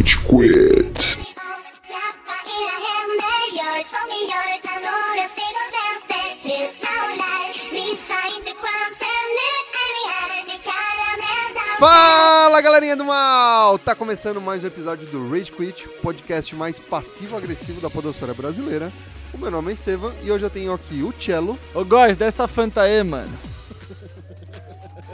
[0.00, 1.20] Rage Quit.
[11.78, 13.78] Fala galerinha do mal!
[13.78, 18.90] Tá começando mais um episódio do Rage Quit, podcast mais passivo-agressivo da podosfera brasileira.
[19.34, 21.58] O meu nome é Estevam e hoje eu tenho aqui o Cello.
[21.74, 23.32] Ô, Góis, dessa Fanta aí, mano.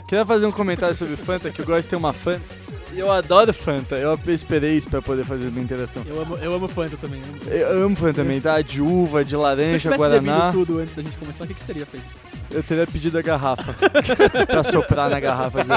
[0.07, 2.56] Queria fazer um comentário sobre Fanta, que o Góis tem uma Fanta.
[2.93, 6.03] E eu adoro Fanta, eu esperei isso pra poder fazer uma interação.
[6.07, 7.21] Eu amo, eu amo Fanta também.
[7.21, 7.55] amo Fanta.
[7.55, 8.61] Eu amo Fanta também, tá?
[8.61, 10.39] De uva, de Se laranja, guaraná.
[10.45, 12.05] bebido tudo antes da gente começar, o que, que você teria feito?
[12.53, 13.75] Eu teria pedido a garrafa.
[14.47, 15.59] pra soprar na garrafa.
[15.61, 15.69] assim.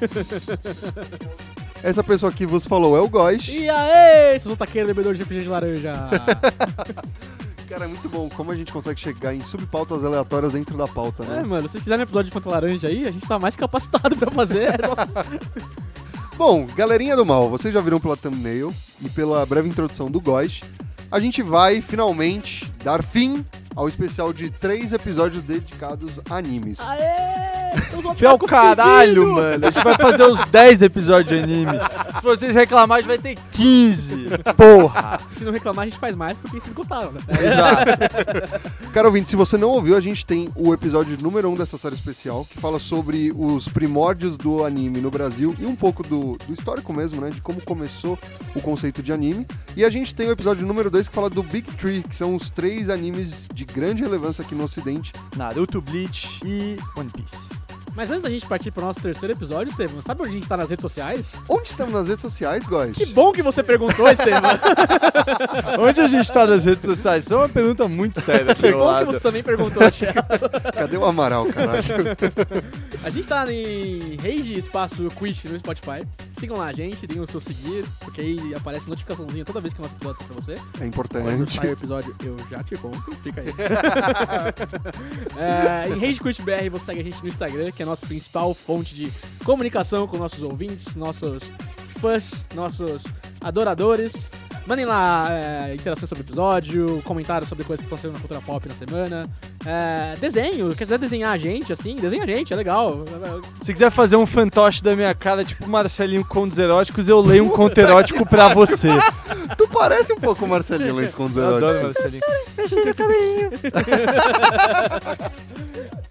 [1.82, 3.48] Essa pessoa que vos falou é o Góis.
[3.48, 6.10] E aí, seus taqueiro bebedor de refrigerante de laranja.
[7.70, 11.22] Cara, é muito bom como a gente consegue chegar em subpautas aleatórias dentro da pauta,
[11.22, 11.42] é, né?
[11.44, 14.28] mano, se quiser no episódio de Fanta Laranja aí, a gente tá mais capacitado pra
[14.28, 14.70] fazer.
[14.70, 14.76] É
[16.36, 20.60] Bom, galerinha do mal, vocês já viram pela thumbnail e pela breve introdução do Góis.
[21.12, 26.80] A gente vai finalmente dar fim ao especial de três episódios dedicados a animes.
[26.80, 27.60] Aê!
[27.96, 29.66] Os otaku caralho, mano.
[29.66, 31.78] A gente vai fazer uns 10 episódios de anime.
[32.16, 34.26] Se vocês reclamarem, vai ter 15.
[34.56, 35.18] Porra!
[35.36, 37.20] Se não reclamar, a gente faz mais porque vocês gostaram, né?
[37.30, 38.90] Exato.
[38.92, 41.78] Cara ouvinte, se você não ouviu, a gente tem o episódio número 1 um dessa
[41.78, 46.36] série especial, que fala sobre os primórdios do anime no Brasil e um pouco do,
[46.46, 47.30] do histórico mesmo, né?
[47.30, 48.18] De como começou
[48.54, 49.46] o conceito de anime.
[49.76, 52.34] E a gente tem o episódio número 2 que fala do Big Tree, que são
[52.34, 55.12] os três animes de grande relevância aqui no ocidente.
[55.36, 57.50] Naruto, Bleach e One Piece.
[57.94, 60.56] Mas antes da gente partir pro nosso terceiro episódio, Estevam, sabe onde a gente tá
[60.56, 61.34] nas redes sociais?
[61.48, 62.96] Onde estamos nas redes sociais, Góis?
[62.96, 64.50] Que bom que você perguntou, Estevam.
[65.80, 67.24] Onde a gente tá nas redes sociais?
[67.24, 69.06] Isso é uma pergunta muito séria Que bom que lado.
[69.06, 70.20] você também perguntou, Thiago.
[70.72, 71.82] Cadê o Amaral, caralho?
[73.02, 76.06] A gente tá em Rage Espaço Quit no Spotify.
[76.38, 79.80] Sigam lá a gente, deem o seu seguir, porque aí aparece notificaçãozinha toda vez que
[79.80, 80.52] o nosso episódio sai pra você.
[80.52, 81.56] É Quando importante.
[81.56, 83.48] sai o episódio, eu já te conto, fica aí.
[85.38, 85.98] é, em
[86.44, 89.10] BR você segue a gente no Instagram, que é a nossa principal fonte de
[89.44, 91.38] comunicação com nossos ouvintes, nossos
[92.00, 93.02] fãs, nossos
[93.40, 94.30] adoradores.
[94.70, 98.68] Mandem lá é, interações sobre o episódio, comentários sobre coisas que aconteceram na cultura pop
[98.68, 99.26] na semana.
[99.66, 103.04] É, desenho, quer quiser desenhar a gente, assim, desenha a gente, é legal.
[103.62, 107.48] Se quiser fazer um fantoche da minha cara, tipo Marcelinho Contos Eróticos, eu leio um
[107.48, 108.90] conto erótico pra você.
[109.58, 111.82] Tu parece um pouco o Marcelinho Leite com os Eu adoro.
[111.82, 112.22] Marcelinho.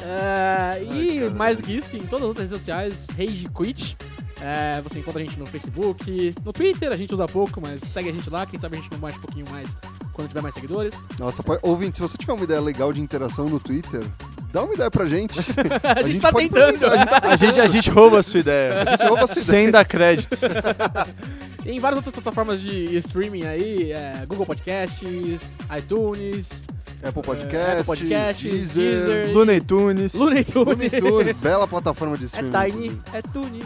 [0.01, 3.95] É, e mais do que isso, em todas as outras redes sociais, Rage Quit.
[4.41, 8.09] É, você encontra a gente no Facebook, no Twitter, a gente usa pouco, mas segue
[8.09, 9.69] a gente lá, quem sabe a gente não baixa um pouquinho mais
[10.19, 10.93] quando tiver mais seguidores.
[11.17, 11.61] Nossa, pode...
[11.63, 14.03] ouvinte, se você tiver uma ideia legal de interação no Twitter,
[14.51, 15.39] dá uma ideia pra gente.
[15.81, 16.85] A, gente, tá pode tentando.
[16.87, 18.81] A gente, A gente, a gente rouba a sua ideia.
[18.81, 19.45] a gente rouba essa ideia.
[19.45, 20.39] Sem dar créditos.
[21.65, 25.39] Em várias outras plataformas de streaming aí, é, Google Podcasts,
[25.77, 26.63] iTunes,
[27.03, 30.13] Apple é, Podcast, Apple Podcasts, Deezer, Deezer, Looney Tunes.
[30.13, 30.67] Looney Tunes.
[30.67, 32.51] Looney Tunes, bela plataforma de É streaming.
[32.51, 33.01] Tiny, inclusive.
[33.13, 33.61] é Tune.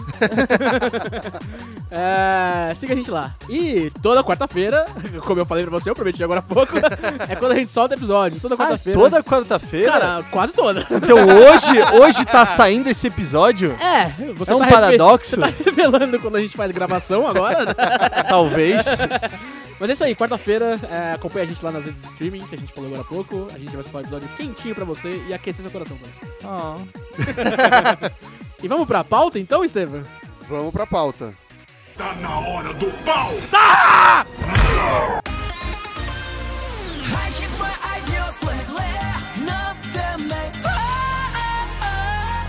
[2.70, 3.34] é, siga a gente lá.
[3.50, 4.86] E toda quarta-feira,
[5.26, 6.74] como eu falei pra você, eu prometi agora pouco,
[7.28, 8.40] é quando a gente solta episódio.
[8.40, 9.00] Toda Ah, quarta-feira.
[9.00, 9.92] toda quarta-feira?
[9.92, 10.86] Cara, quase toda.
[10.92, 13.72] Então hoje, hoje tá saindo esse episódio?
[13.82, 15.32] É, você É um tá paradoxo?
[15.32, 17.74] Você tá revelando quando a gente faz gravação agora, né?
[18.30, 18.86] Talvez.
[19.80, 22.56] Mas é isso aí, quarta-feira, é, acompanha a gente lá nas redes de streaming, que
[22.56, 23.48] a gente falou agora há pouco.
[23.54, 26.14] A gente vai soltar um episódio quentinho pra você e aquecer seu coração também.
[26.46, 26.76] Ah.
[28.64, 30.02] E vamos pra pauta então, Estevam?
[30.48, 31.34] Vamos pra pauta.
[31.98, 33.34] Tá na hora do pau!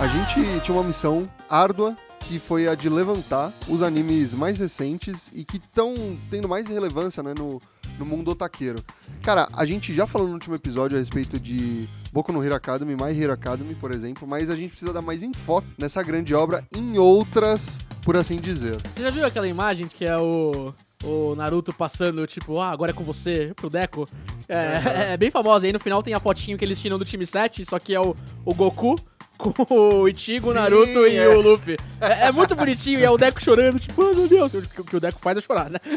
[0.05, 5.31] A gente tinha uma missão árdua que foi a de levantar os animes mais recentes
[5.33, 5.95] e que estão
[6.31, 7.61] tendo mais relevância né, no,
[7.99, 8.83] no mundo otaqueiro.
[9.23, 12.95] Cara, a gente já falou no último episódio a respeito de Boku no Hero Academy,
[12.95, 16.67] My Hero Academy, por exemplo, mas a gente precisa dar mais enfoque nessa grande obra
[16.75, 18.77] em outras, por assim dizer.
[18.95, 22.95] Você já viu aquela imagem que é o, o Naruto passando, tipo, ah, agora é
[22.95, 24.09] com você, pro Deco?
[24.49, 25.67] É, é bem famosa.
[25.67, 28.01] Aí no final tem a fotinho que eles tiram do time 7, só que é
[28.01, 28.97] o, o Goku
[29.37, 31.29] com o Ichigo, o Sim, Naruto e é.
[31.29, 31.77] o Luffy.
[32.01, 34.81] É, é muito bonitinho e é o Deco chorando, tipo, oh meu Deus, o que,
[34.81, 35.79] o que o Deco faz é chorar, né?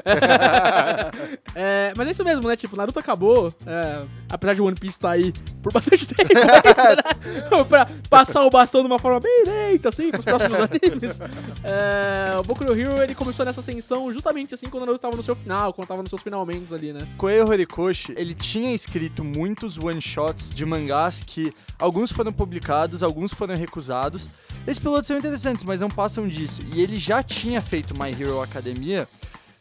[1.56, 2.56] É, mas é isso mesmo, né?
[2.56, 7.64] Tipo, Naruto acabou, é, apesar de One Piece estar aí por bastante tempo né?
[7.68, 11.20] pra passar o bastão de uma forma bem lenta, assim, pros próximos animes.
[11.64, 15.18] É, o Boku no Hero, ele começou nessa ascensão justamente assim, quando o Naruto tava
[15.18, 17.00] no seu final, quando tava nos seus finalmente ali, né?
[17.18, 23.56] Koei Horikoshi, ele tinha escrito muitos one-shots de mangás que alguns foram publicados, alguns foram
[23.56, 24.30] recusados.
[24.66, 26.62] Esses pilotos são interessantes, mas não passam disso.
[26.74, 29.08] E ele já tinha feito My Hero Academia,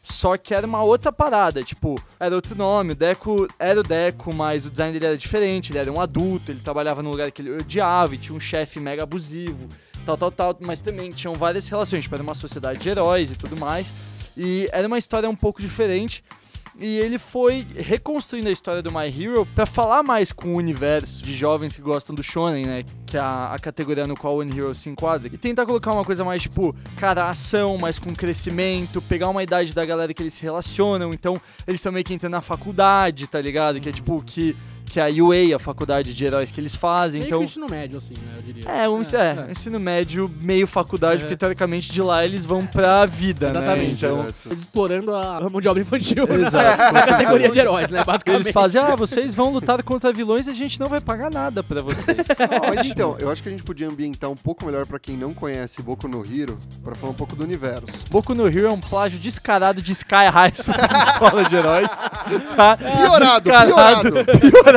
[0.09, 2.93] Só que era uma outra parada, tipo, era outro nome.
[2.93, 5.71] O Deco era o Deco, mas o design dele era diferente.
[5.71, 8.79] Ele era um adulto, ele trabalhava num lugar que ele odiava e tinha um chefe
[8.79, 9.67] mega abusivo,
[10.05, 10.57] tal, tal, tal.
[10.61, 13.91] Mas também tinham várias relações, tipo, era uma sociedade de heróis e tudo mais.
[14.37, 16.23] E era uma história um pouco diferente.
[16.79, 21.23] E ele foi reconstruindo a história do My Hero pra falar mais com o universo
[21.23, 22.83] de jovens que gostam do shonen, né?
[23.05, 25.27] Que é a, a categoria no qual o One Hero se enquadra.
[25.33, 29.73] E tentar colocar uma coisa mais, tipo, cara, ação, mais com crescimento, pegar uma idade
[29.73, 31.09] da galera que eles se relacionam.
[31.09, 33.79] Então, eles meio que entrando na faculdade, tá ligado?
[33.81, 34.55] Que é tipo, que
[34.89, 37.19] que é a UA, a faculdade de heróis que eles fazem.
[37.21, 38.63] Meio então, que ensino médio, assim, né, eu diria.
[38.71, 41.25] é, um, é, um ensino médio, meio faculdade, É.
[41.25, 43.87] porque teoricamente de lá eles vão pra vida, Exatamente.
[43.87, 43.93] né?
[43.93, 44.25] Então.
[44.45, 48.43] Eles explorando a mão de obra infantil Exato, na, categoria de heróis, né, basicamente.
[48.43, 51.61] eles fazem, ah, vocês vão lutar contra vilões e a gente não vai pagar nada
[51.61, 52.25] pra vocês.
[52.75, 55.33] Mas então, eu acho que a gente podia ambientar um pouco melhor pra quem não
[55.33, 57.85] conhece Boku no Hero, pra falar um pouco do universo.
[58.09, 61.89] Boku no Hero é um plágio descarado de Sky High sobre a escola de heróis.
[62.55, 62.77] Tá?
[62.77, 64.76] Piorado, Descarado, piorado,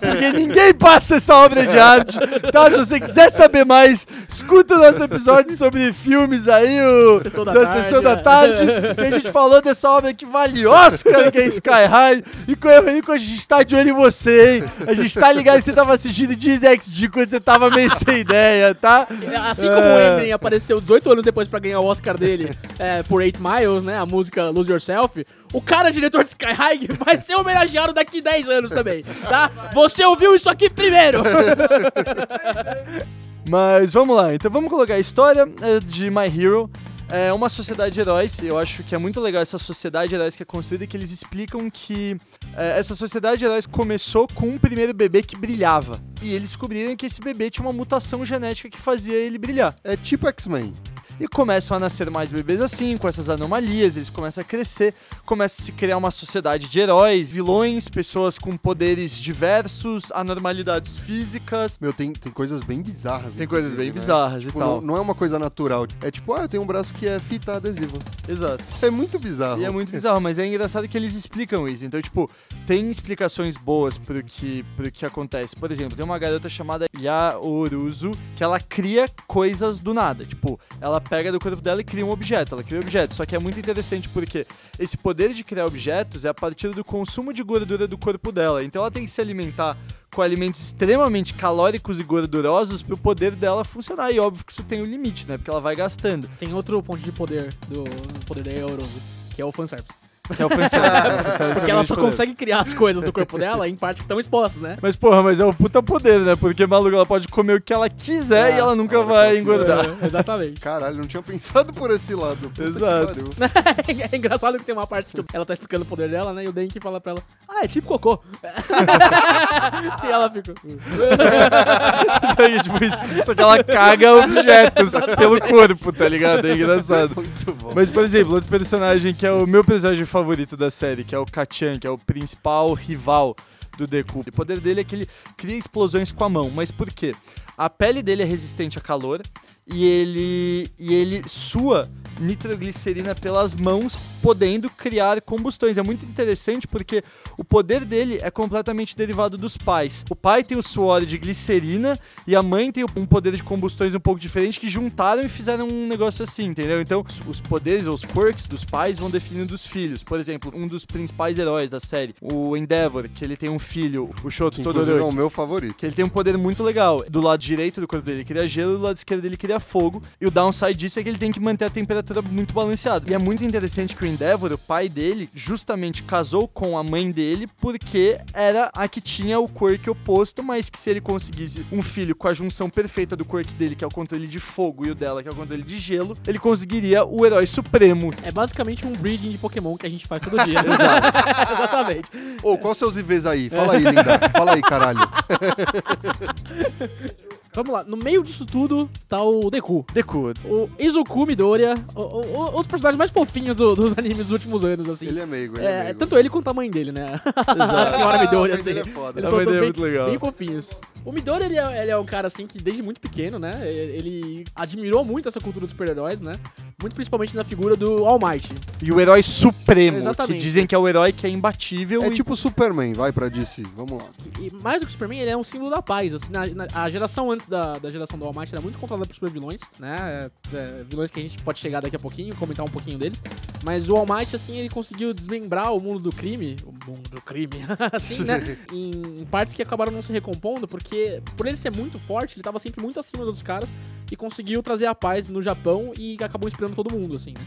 [0.00, 2.18] porque ninguém passa essa obra de arte.
[2.52, 2.70] Tá?
[2.70, 7.52] Se você quiser saber mais, escuta o nosso episódio sobre filmes aí, o, Sessão da
[7.52, 8.16] da tarde, Sessão da é.
[8.16, 12.22] Tarde, que a gente falou dessa obra que vale Oscar, que é Sky High.
[12.48, 14.64] E com Henrico, a gente tá de olho em você, hein?
[14.86, 18.18] A gente tá ligado que você tava assistindo Disney XD quando você tava meio sem
[18.18, 19.06] ideia, tá?
[19.48, 23.20] Assim como o Eminem apareceu 18 anos depois pra ganhar o Oscar dele é, por
[23.20, 23.98] 8 Miles, né?
[23.98, 25.24] A música Lose Yourself.
[25.54, 29.70] O cara, diretor de Sky High, vai ser homenageado daqui 10 anos também, tá?
[29.72, 31.22] Você ouviu isso aqui primeiro!
[33.48, 36.68] Mas vamos lá, então vamos colocar a história é, de My Hero.
[37.08, 40.34] É uma sociedade de heróis, eu acho que é muito legal essa sociedade de heróis
[40.34, 42.16] que é construída, que eles explicam que
[42.56, 46.00] é, essa sociedade de heróis começou com um primeiro bebê que brilhava.
[46.20, 49.76] E eles descobriram que esse bebê tinha uma mutação genética que fazia ele brilhar.
[49.84, 50.74] É tipo X-Men.
[51.20, 54.94] E começam a nascer mais bebês assim, com essas anomalias, eles começam a crescer,
[55.24, 61.78] começa a se criar uma sociedade de heróis, vilões, pessoas com poderes diversos, anormalidades físicas.
[61.80, 63.36] Meu, tem, tem coisas bem bizarras.
[63.36, 63.92] Tem coisas bem né?
[63.92, 64.74] bizarras Tipo, e tal.
[64.76, 65.86] não, não é uma coisa natural.
[66.02, 67.96] É tipo, ah, eu tenho um braço que é fita adesiva.
[68.28, 68.64] Exato.
[68.82, 69.60] É muito bizarro.
[69.60, 71.84] E é muito bizarro, mas é engraçado que eles explicam isso.
[71.84, 72.28] Então, tipo,
[72.66, 75.54] tem explicações boas pro que, pro que acontece.
[75.54, 80.24] Por exemplo, tem uma garota chamada Yaoruzu que ela cria coisas do nada.
[80.24, 82.54] Tipo, ela pega do corpo dela e cria um objeto.
[82.54, 83.14] Ela cria um objeto.
[83.14, 84.46] Só que é muito interessante porque
[84.78, 88.64] esse poder de criar objetos é a partir do consumo de gordura do corpo dela.
[88.64, 89.76] Então ela tem que se alimentar
[90.14, 94.12] com alimentos extremamente calóricos e gordurosos pro poder dela funcionar.
[94.12, 95.36] E óbvio que isso tem um limite, né?
[95.36, 96.28] Porque ela vai gastando.
[96.38, 97.84] Tem outro ponto de poder do
[98.26, 99.00] poder da Eurose,
[99.34, 100.03] que é o fanservice.
[100.34, 100.48] Que é o?
[100.48, 102.06] O fanservice Porque ela só poder.
[102.06, 104.78] consegue criar as coisas do corpo dela em partes que estão expostas, né?
[104.80, 106.34] Mas, porra, mas é um puta poder, né?
[106.34, 109.84] Porque, maluco, ela pode comer o que ela quiser Ah, e ela nunca vai engordar.
[110.00, 110.60] É, exatamente.
[110.60, 112.36] Caralho, não tinha pensado por esse lado.
[112.48, 113.18] Puta Exato.
[114.10, 116.44] É engraçado que tem uma parte que ela tá explicando o poder dela, né?
[116.44, 118.18] E o Denki fala pra ela, ah, é tipo cocô.
[120.04, 120.54] e ela fica.
[122.38, 126.46] Aí, tipo, isso- só que ela caga objetos pelo corpo, tá ligado?
[126.46, 127.12] É engraçado.
[127.16, 127.72] Muito bom.
[127.74, 131.18] Mas, por exemplo, outro personagem que é o meu personagem favorito da série, que é
[131.18, 133.34] o Kachan, que é o principal rival
[133.76, 134.20] do Deku.
[134.20, 136.52] O poder dele é que ele cria explosões com a mão.
[136.54, 137.16] Mas por quê?
[137.58, 139.20] A pele dele é resistente a calor
[139.66, 141.90] e ele, e ele sua
[142.20, 145.78] nitroglicerina pelas mãos, podendo criar combustões.
[145.78, 147.02] É muito interessante porque
[147.36, 150.04] o poder dele é completamente derivado dos pais.
[150.10, 153.94] O pai tem o suor de glicerina e a mãe tem um poder de combustões
[153.94, 156.80] um pouco diferente que juntaram e fizeram um negócio assim, entendeu?
[156.80, 160.02] Então, os poderes ou os quirks dos pais vão definindo dos filhos.
[160.02, 164.10] Por exemplo, um dos principais heróis da série, o Endeavor, que ele tem um filho,
[164.22, 165.16] o Shoto inclusive é o Todoroki.
[165.16, 165.74] meu favorito.
[165.74, 167.04] Que ele tem um poder muito legal.
[167.08, 170.00] Do lado direito do corpo dele ele cria gelo, do lado esquerdo ele cria fogo.
[170.20, 173.10] E o downside disso é que ele tem que manter a temperatura muito balanceada.
[173.10, 177.10] E é muito interessante que o Endeavor, o pai dele, justamente casou com a mãe
[177.10, 181.82] dele porque era a que tinha o quirk oposto, mas que se ele conseguisse um
[181.82, 184.90] filho com a junção perfeita do quirk dele, que é o controle de fogo, e
[184.90, 188.12] o dela, que é o controle de gelo, ele conseguiria o herói supremo.
[188.22, 190.58] É basicamente um breeding de Pokémon que a gente faz todo dia.
[190.64, 191.52] Exato.
[191.52, 192.08] Exatamente.
[192.42, 193.48] Ô, qual seus IVs aí?
[193.48, 194.18] Fala aí, linda.
[194.30, 195.00] Fala aí, caralho.
[197.54, 199.84] Vamos lá, no meio disso tudo está o Deku.
[199.92, 200.32] Deku.
[200.44, 204.64] O Izuku Midoriya, o, o, o, outros personagens mais fofinhos do- dos animes dos últimos
[204.64, 205.06] anos, assim.
[205.06, 205.98] Ele é meigo, ele é, É, meigo.
[206.00, 207.20] tanto ele quanto a mãe dele, né?
[207.36, 208.70] A senhora Midoriya, Mas assim.
[208.70, 209.20] ele é foda.
[209.20, 210.10] Eles A são mãe dele é bem, muito legal.
[210.10, 210.70] bem fofinhos.
[211.04, 213.60] O Midori, ele é, ele é um cara, assim, que desde muito pequeno, né?
[213.70, 216.32] Ele admirou muito essa cultura dos super-heróis, né?
[216.80, 218.48] Muito principalmente na figura do All Might.
[218.82, 220.32] E o herói supremo, Exatamente.
[220.38, 222.02] que dizem que é o herói que é imbatível.
[222.02, 224.08] É e- tipo o Superman, vai pra DC, vamos lá.
[224.40, 226.12] E mais do que o Superman, ele é um símbolo da paz.
[226.14, 229.06] assim, na- na- a geração antes da, da geração do All Might era muito controlada
[229.06, 230.30] por supervilões, né?
[230.52, 233.22] É, é, vilões que a gente pode chegar daqui a pouquinho, comentar um pouquinho deles.
[233.62, 236.56] Mas o All Might, assim, ele conseguiu desmembrar o mundo do crime.
[236.64, 238.42] O mundo do crime, assim, né?
[238.72, 242.42] Em, em partes que acabaram não se recompondo, porque por ele ser muito forte, ele
[242.42, 243.70] tava sempre muito acima dos caras
[244.10, 247.44] e conseguiu trazer a paz no Japão e acabou inspirando todo mundo, assim, né?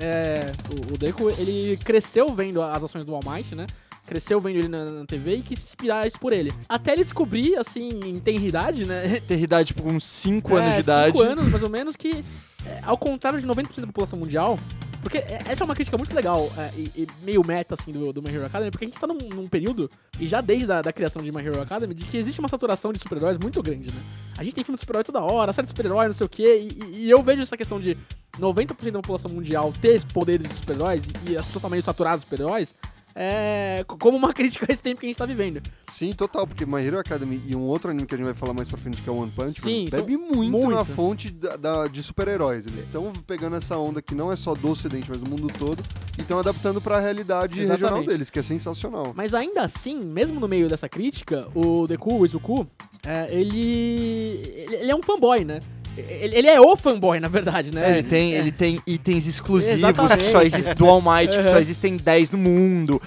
[0.00, 3.66] É, o, o Deku, ele cresceu vendo as ações do All Might, né?
[4.10, 6.52] Cresceu vendo ele na, na TV e quis se inspirar por ele.
[6.68, 9.20] Até ele descobrir, assim, em tenridade, né?
[9.28, 11.16] Ter idade, tipo, com 5 É, anos de idade.
[11.16, 12.24] 5 anos, mais ou menos, que,
[12.66, 14.58] é, ao contrário de 90% da população mundial,
[15.00, 18.12] porque é- essa é uma crítica muito legal é, e, e meio meta, assim, do,
[18.12, 19.88] do My Hero Academy, porque a gente tá num, num período,
[20.18, 22.92] e já desde a da criação de My Hero Academy, de que existe uma saturação
[22.92, 24.00] de super-heróis muito grande, né?
[24.36, 26.68] A gente tem filme de super-herói toda hora, série de super-herói, não sei o quê,
[26.68, 27.96] e, e- eu vejo essa questão de
[28.38, 32.26] 90% da população mundial ter poderes de super-heróis e, e as pessoas totalmente saturadas de
[32.26, 32.74] super-heróis,
[33.14, 35.60] é, co- como uma crítica a esse tempo que a gente tá vivendo.
[35.90, 38.52] Sim, total, porque My Hero Academy e um outro anime que a gente vai falar
[38.54, 40.92] mais pra frente, que é o One Punch Man, Sim, bebe são- muito, na muito.
[40.94, 42.66] fonte da, da- de super-heróis.
[42.66, 45.82] Eles estão pegando essa onda que não é só do ocidente, mas do mundo todo,
[46.18, 48.08] e estão adaptando pra realidade regional Exatamente.
[48.08, 49.12] deles, que é sensacional.
[49.14, 52.66] Mas ainda assim, mesmo no meio dessa crítica, o Deku, o Izuku,
[53.06, 54.66] é, ele.
[54.80, 55.58] Ele é um fanboy, né?
[55.96, 57.90] Ele, ele é o fanboy, na verdade, né?
[57.98, 58.38] Ele, tem, É.
[58.38, 60.18] ele tem itens exclusivos Exatamente.
[60.18, 61.58] que só existem do All Might, que só Uhum.
[61.58, 63.00] existem 10 no mundo.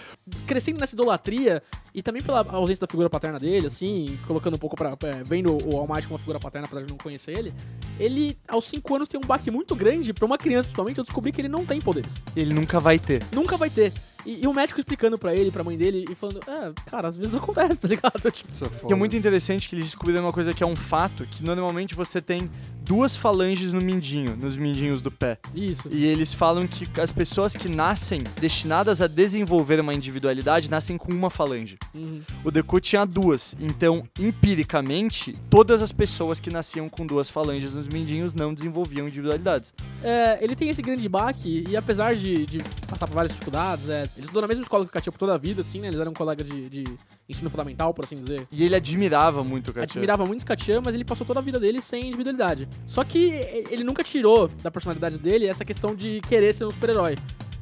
[0.45, 1.63] Crescendo nessa idolatria
[1.95, 4.95] e também pela ausência da figura paterna dele, assim, colocando um pouco pra.
[5.03, 7.53] é, vendo o All Might como uma figura paterna, apesar de não conhecer ele.
[7.99, 11.31] Ele, aos 5 anos, tem um baque muito grande pra uma criança, principalmente, eu descobri
[11.31, 12.13] que ele não tem poderes.
[12.35, 13.23] Ele nunca vai ter.
[13.33, 13.91] Nunca vai ter.
[14.25, 17.15] E, e o médico explicando pra ele, pra mãe dele, e falando, é, cara, às
[17.15, 18.13] vezes acontece, tá ligado?
[18.33, 18.87] Tipo, Isso é foda.
[18.87, 21.93] Que é muito interessante que eles descobriram uma coisa que é um fato, que normalmente
[21.93, 22.49] você tem
[22.83, 25.37] duas falanges no mindinho, nos mindinhos do pé.
[25.53, 25.87] isso.
[25.91, 31.11] E eles falam que as pessoas que nascem destinadas a desenvolver uma individualidade nascem com
[31.11, 31.77] uma falange.
[31.93, 32.21] Uhum.
[32.43, 37.87] O Deku tinha duas, então, empiricamente, todas as pessoas que nasciam com duas falanges nos
[37.87, 39.73] mindinhos não desenvolviam individualidades.
[40.03, 44.05] É, ele tem esse grande baque, e apesar de, de passar por várias dificuldades, é,
[44.15, 45.87] ele estudou na mesma escola que o Katia por toda a vida, assim, né?
[45.87, 46.83] Eles eram colegas de, de
[47.27, 48.47] ensino fundamental, por assim dizer.
[48.51, 49.99] E ele admirava muito o Katia.
[49.99, 52.67] Admirava muito o Katia, mas ele passou toda a vida dele sem individualidade.
[52.87, 53.31] Só que
[53.69, 57.15] ele nunca tirou da personalidade dele essa questão de querer ser um super-herói.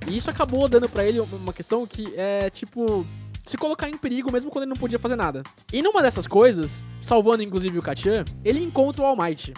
[0.07, 3.05] E isso acabou dando pra ele uma questão que é, tipo,
[3.45, 5.43] se colocar em perigo mesmo quando ele não podia fazer nada.
[5.71, 9.53] E numa dessas coisas, salvando inclusive o Katia, ele encontra o All Might.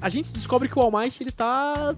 [0.00, 1.94] A gente descobre que o All Might, ele tá...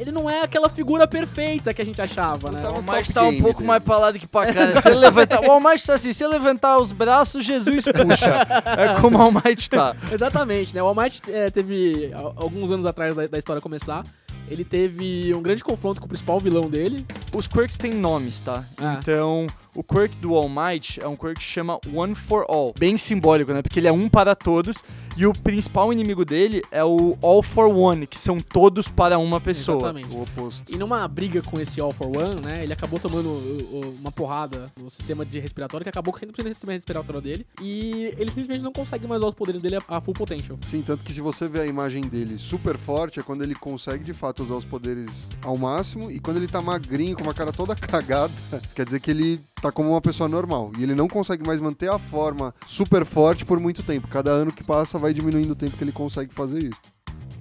[0.00, 2.62] Ele não é aquela figura perfeita que a gente achava, né?
[2.64, 3.66] O All Might top tá um pouco dele.
[3.66, 4.66] mais pra lá do que pra cá.
[4.66, 4.80] né?
[4.80, 8.46] Se ele levantar, o All Might tá assim, se ele levantar os braços, Jesus puxa.
[8.78, 9.94] É como o All Might tá.
[10.10, 10.82] Exatamente, né?
[10.82, 14.02] O All Might é, teve, alguns anos atrás da, da história começar,
[14.50, 17.06] ele teve um grande confronto com o principal vilão dele.
[17.34, 18.64] Os quirks têm nomes, tá?
[18.78, 18.98] Ah.
[19.00, 22.74] Então, o quirk do All Might é um quirk que chama One for All.
[22.78, 23.62] Bem simbólico, né?
[23.62, 24.82] Porque ele é um para todos.
[25.16, 29.40] E o principal inimigo dele é o All for One, que são todos para uma
[29.40, 29.78] pessoa.
[29.78, 30.08] Exatamente.
[30.08, 30.72] O oposto.
[30.72, 32.62] E numa briga com esse All for One, né?
[32.62, 36.42] Ele acabou tomando uh, uh, uma porrada no sistema de respiratório, que acabou com 100%
[36.42, 37.46] do sistema respiratório dele.
[37.60, 40.58] E ele simplesmente não consegue mais usar os poderes dele a, a full potential.
[40.68, 44.04] Sim, tanto que se você vê a imagem dele super forte, é quando ele consegue
[44.04, 47.52] de fato usar os poderes ao máximo, e quando ele tá magrinho, com uma cara
[47.52, 48.32] toda cagada,
[48.74, 50.72] quer dizer que ele tá como uma pessoa normal.
[50.78, 54.08] E ele não consegue mais manter a forma super forte por muito tempo.
[54.08, 56.80] Cada ano que passa vai diminuindo o tempo que ele consegue fazer isso.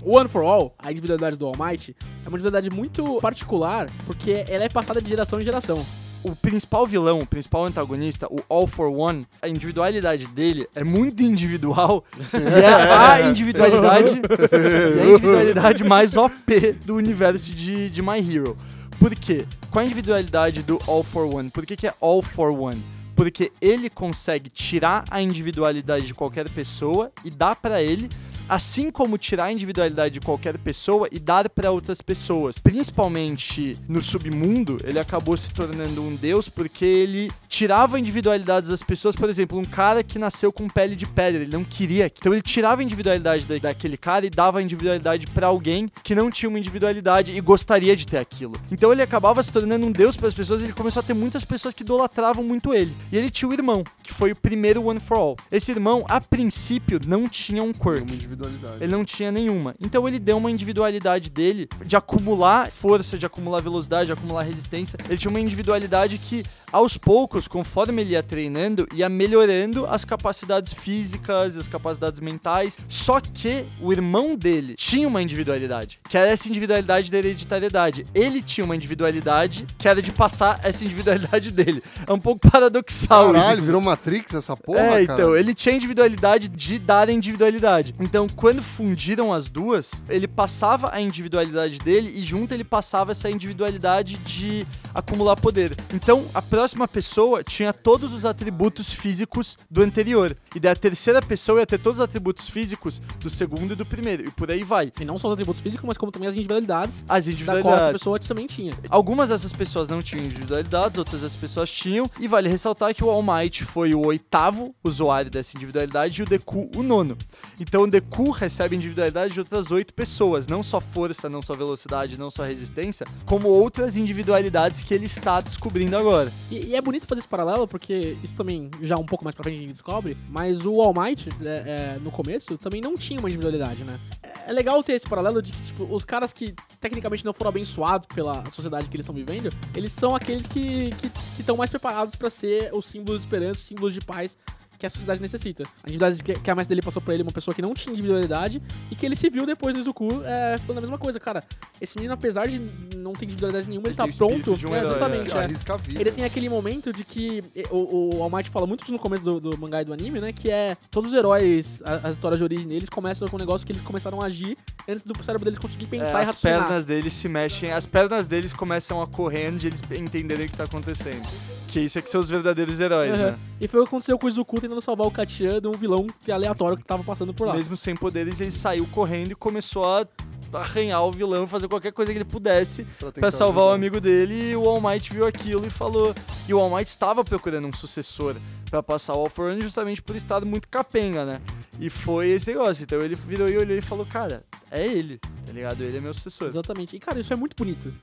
[0.03, 4.45] O One for All, a individualidade do All Might, é uma individualidade muito particular, porque
[4.47, 5.85] ela é passada de geração em geração.
[6.23, 11.23] O principal vilão, o principal antagonista, o All for One, a individualidade dele é muito
[11.23, 18.01] individual e é a individualidade, e é a individualidade mais OP do universo de, de
[18.01, 18.57] My Hero.
[18.99, 19.45] Por quê?
[19.71, 21.49] Qual a individualidade do All for One?
[21.49, 22.83] Por que, que é All for One?
[23.15, 28.09] Porque ele consegue tirar a individualidade de qualquer pessoa e dar pra ele,
[28.49, 32.57] assim como tirar a individualidade de qualquer pessoa e dar pra outras pessoas.
[32.57, 39.15] Principalmente no submundo, ele acabou se tornando um deus porque ele tirava individualidades das pessoas.
[39.15, 42.07] Por exemplo, um cara que nasceu com pele de pedra, ele não queria.
[42.07, 46.15] Então ele tirava a individualidade da- daquele cara e dava a individualidade pra alguém que
[46.15, 48.53] não tinha uma individualidade e gostaria de ter aquilo.
[48.71, 51.43] Então ele acabava se tornando um deus para as pessoas, ele começou a ter muitas
[51.45, 52.95] pessoas que idolatravam muito ele.
[53.11, 55.37] E ele tinha o irmão, que foi o primeiro One for All.
[55.51, 57.99] Esse irmão, a princípio, não tinha um quirk.
[58.47, 58.83] Individualidade.
[58.83, 59.75] Ele não tinha nenhuma.
[59.79, 64.97] Então ele deu uma individualidade dele de acumular força, de acumular velocidade, de acumular resistência.
[65.07, 70.73] Ele tinha uma individualidade que, aos poucos, conforme ele ia treinando, ia melhorando as capacidades
[70.73, 72.77] físicas, as capacidades mentais.
[72.87, 78.05] Só que o irmão dele tinha uma individualidade, que era essa individualidade da hereditariedade.
[78.13, 81.83] Ele tinha uma individualidade que era de passar essa individualidade dele.
[82.05, 83.65] É um pouco paradoxal Caralho, isso.
[83.65, 85.21] virou Matrix essa porra, é, cara.
[85.21, 87.95] então, ele tinha individualidade de dar a individualidade.
[87.99, 93.29] Então, quando fundiram as duas, ele passava a individualidade dele e junto ele passava essa
[93.29, 95.75] individualidade de acumular poder.
[95.93, 100.35] Então, a próxima pessoa tinha todos os atributos físicos do anterior.
[100.53, 103.85] E daí a terceira pessoa ia ter todos os atributos físicos do segundo e do
[103.85, 104.27] primeiro.
[104.27, 104.91] E por aí vai.
[104.99, 107.31] E não só os atributos físicos, mas como também as individualidades As da qual essa
[107.31, 107.91] individualidades.
[107.93, 108.73] pessoa também tinha.
[108.89, 112.11] Algumas dessas pessoas não tinham individualidades, outras das pessoas tinham.
[112.19, 116.25] E vale ressaltar que o All Might foi o oitavo usuário dessa individualidade e o
[116.25, 117.17] Deku o nono.
[117.57, 120.45] Então o Deku recebe individualidade de outras oito pessoas.
[120.45, 125.39] Não só força, não só velocidade, não só resistência, como outras individualidades que ele está
[125.39, 126.29] descobrindo agora.
[126.51, 129.43] E, e é bonito fazer esse paralelo, porque isso também, já um pouco mais pra
[129.43, 133.19] frente a gente descobre, mas o All Might, é, é, no começo, também não tinha
[133.19, 133.99] uma individualidade, né?
[134.47, 138.07] É, legal ter esse paralelo de que, tipo, os caras que tecnicamente não foram abençoados
[138.07, 140.89] pela sociedade que eles estão vivendo, eles são aqueles que
[141.37, 144.35] estão mais preparados pra ser os símbolos de esperança, os símbolos de paz
[144.79, 145.63] que a sociedade necessita.
[145.83, 147.91] A individualidade que, que a mestre dele passou pra ele, uma pessoa que não tinha
[147.93, 151.19] individualidade, e que ele se viu depois no Izuku é, falando a mesma coisa.
[151.19, 151.43] Cara,
[151.81, 152.59] esse menino, apesar de
[152.95, 154.55] não ter individualidade nenhuma, ele, Ele tá pronto.
[154.57, 155.23] de um É, exatamente.
[155.23, 155.33] Se é.
[155.43, 155.99] arrisca a vida.
[156.01, 159.39] Ele tem aquele momento de que o, o All Might fala muito no começo do,
[159.39, 160.31] do mangá e do anime, né?
[160.31, 163.65] Que é todos os heróis, a- as histórias de origem deles começam com um negócio
[163.67, 164.57] que eles começaram a agir
[164.87, 166.59] antes do cérebro deles conseguir É, pensar e as raciocinar.
[166.67, 170.49] pernas deles se mexem, as pernas deles começam a correr antes de eles entenderem o
[170.49, 171.27] que tá acontecendo.
[171.71, 173.31] Que isso é que são os verdadeiros heróis, Aham.
[173.31, 173.39] né?
[173.61, 176.07] E foi o que aconteceu com o Izuku tentando salvar o Katia de um vilão
[176.27, 177.53] é aleatório que tava passando por lá.
[177.53, 180.07] Mesmo sem poderes, ele saiu correndo e começou a
[180.51, 183.75] arranhar o vilão, fazer qualquer coisa que ele pudesse pra salvar o ajudar.
[183.75, 184.51] amigo dele.
[184.51, 186.15] E o All Might viu aquilo e falou.
[186.47, 188.35] E o All Might estava procurando um sucessor
[188.69, 191.41] pra passar o All For One justamente por estar muito capenga, né?
[191.79, 192.83] E foi esse negócio.
[192.83, 195.81] Então ele virou e olhou e falou: Cara, é ele, tá ligado?
[195.83, 196.47] Ele é meu sucessor.
[196.47, 196.95] Exatamente.
[196.95, 197.93] E, cara, isso é muito bonito.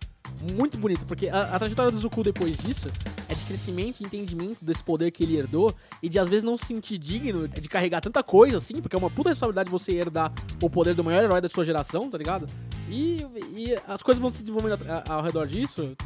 [0.55, 2.89] Muito bonito, porque a, a trajetória do Zuko depois disso
[3.29, 6.57] é de crescimento e entendimento desse poder que ele herdou e de às vezes não
[6.57, 10.33] se sentir digno de carregar tanta coisa assim, porque é uma puta responsabilidade você herdar
[10.63, 12.47] o poder do maior herói da sua geração, tá ligado?
[12.89, 13.17] E,
[13.57, 14.79] e as coisas vão se desenvolvendo
[15.09, 15.97] ao redor disso,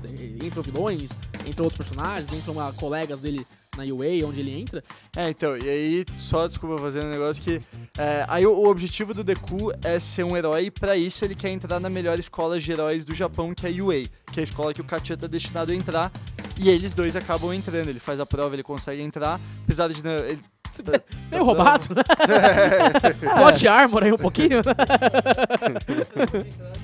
[0.42, 1.10] entram vilões,
[1.46, 3.46] entram outros personagens, entram ah, colegas dele
[3.76, 4.82] na UA, onde ele entra.
[5.16, 7.60] É, então, e aí, só desculpa fazer um negócio que.
[7.98, 11.34] é, aí o, o objetivo do Deku é ser um herói, e pra isso ele
[11.34, 14.02] quer entrar na melhor escola de heróis do Japão, que é a UA,
[14.32, 16.10] que é a escola que o Katia tá destinado a entrar.
[16.58, 17.88] E eles dois acabam entrando.
[17.88, 20.02] Ele faz a prova, ele consegue entrar, apesar de.
[20.04, 20.40] não- Ele,
[21.30, 22.02] Meio roubado, né?
[23.36, 24.62] Plot armor aí um pouquinho.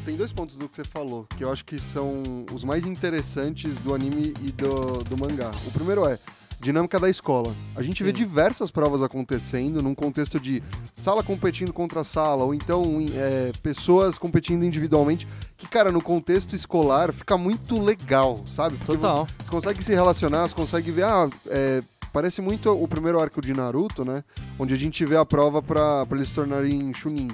[0.04, 2.22] Tem dois pontos do que você falou, que eu acho que são
[2.52, 5.50] os mais interessantes do anime e do, do mangá.
[5.66, 6.18] O primeiro é
[6.66, 7.54] dinâmica da escola.
[7.76, 8.16] A gente vê Sim.
[8.16, 12.82] diversas provas acontecendo num contexto de sala competindo contra sala, ou então
[13.14, 18.76] é, pessoas competindo individualmente, que, cara, no contexto escolar fica muito legal, sabe?
[18.78, 19.26] Porque Total.
[19.42, 23.54] Você consegue se relacionar, você consegue ver, ah, é, parece muito o primeiro arco de
[23.54, 24.24] Naruto, né?
[24.58, 27.28] Onde a gente vê a prova pra eles se tornarem Chunin.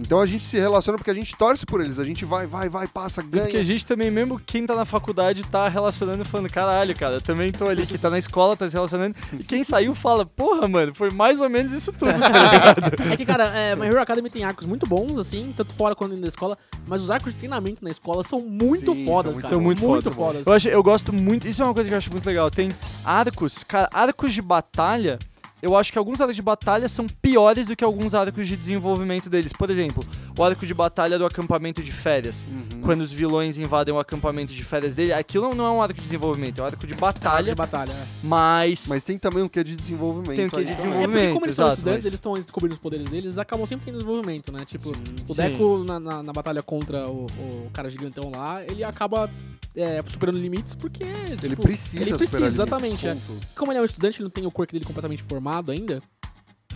[0.00, 2.68] Então a gente se relaciona porque a gente torce por eles, a gente vai, vai,
[2.68, 3.64] vai, passa, Porque a ganha.
[3.64, 7.52] gente também, mesmo quem tá na faculdade, tá relacionando e falando, caralho, cara, eu também
[7.52, 9.14] tô ali, que tá na escola, tá se relacionando.
[9.32, 13.12] E quem saiu fala, porra, mano, foi mais ou menos isso tudo, tá ligado?
[13.12, 16.10] É que, cara, é, My Hero Academy tem arcos muito bons, assim, tanto fora quanto
[16.10, 19.32] dentro da escola, mas os arcos de treinamento na escola são muito Sim, fodas, são
[19.32, 19.54] muito cara.
[19.54, 20.32] São muito, muito foda.
[20.32, 20.46] fodas.
[20.46, 22.50] Eu, acho, eu gosto muito, isso é uma coisa que eu acho muito legal.
[22.50, 22.70] Tem
[23.04, 25.18] arcos, cara, arcos de batalha.
[25.62, 29.30] Eu acho que alguns arcos de batalha são piores do que alguns arcos de desenvolvimento
[29.30, 29.52] deles.
[29.52, 30.04] Por exemplo,
[30.36, 32.44] o arco de batalha do acampamento de férias.
[32.50, 32.80] Uhum.
[32.82, 36.00] Quando os vilões invadem o acampamento de férias dele, aquilo não é um arco de
[36.02, 38.06] desenvolvimento, é um arco de Arco batalha, de batalha, é.
[38.24, 38.86] mas.
[38.88, 40.36] Mas tem também um quê de desenvolvimento.
[40.36, 40.66] Tem um de aí.
[40.66, 41.12] É desenvolvimento.
[41.12, 43.84] porque como eles são estudantes, mas- eles estão descobrindo os poderes deles, eles acabam sempre
[43.84, 44.64] tendo desenvolvimento, né?
[44.64, 45.42] Tipo, o Sim.
[45.42, 49.30] Deco na, na, na batalha contra o, o cara gigantão lá, ele acaba
[49.76, 51.04] é, superando limites porque.
[51.04, 53.06] Ele tipo, precisa Ele precisa, superar exatamente.
[53.06, 53.10] é.
[53.10, 53.46] limites, ponto.
[53.54, 56.00] Como ele é um estudante, ele não tem o quirk dele completamente formado ainda.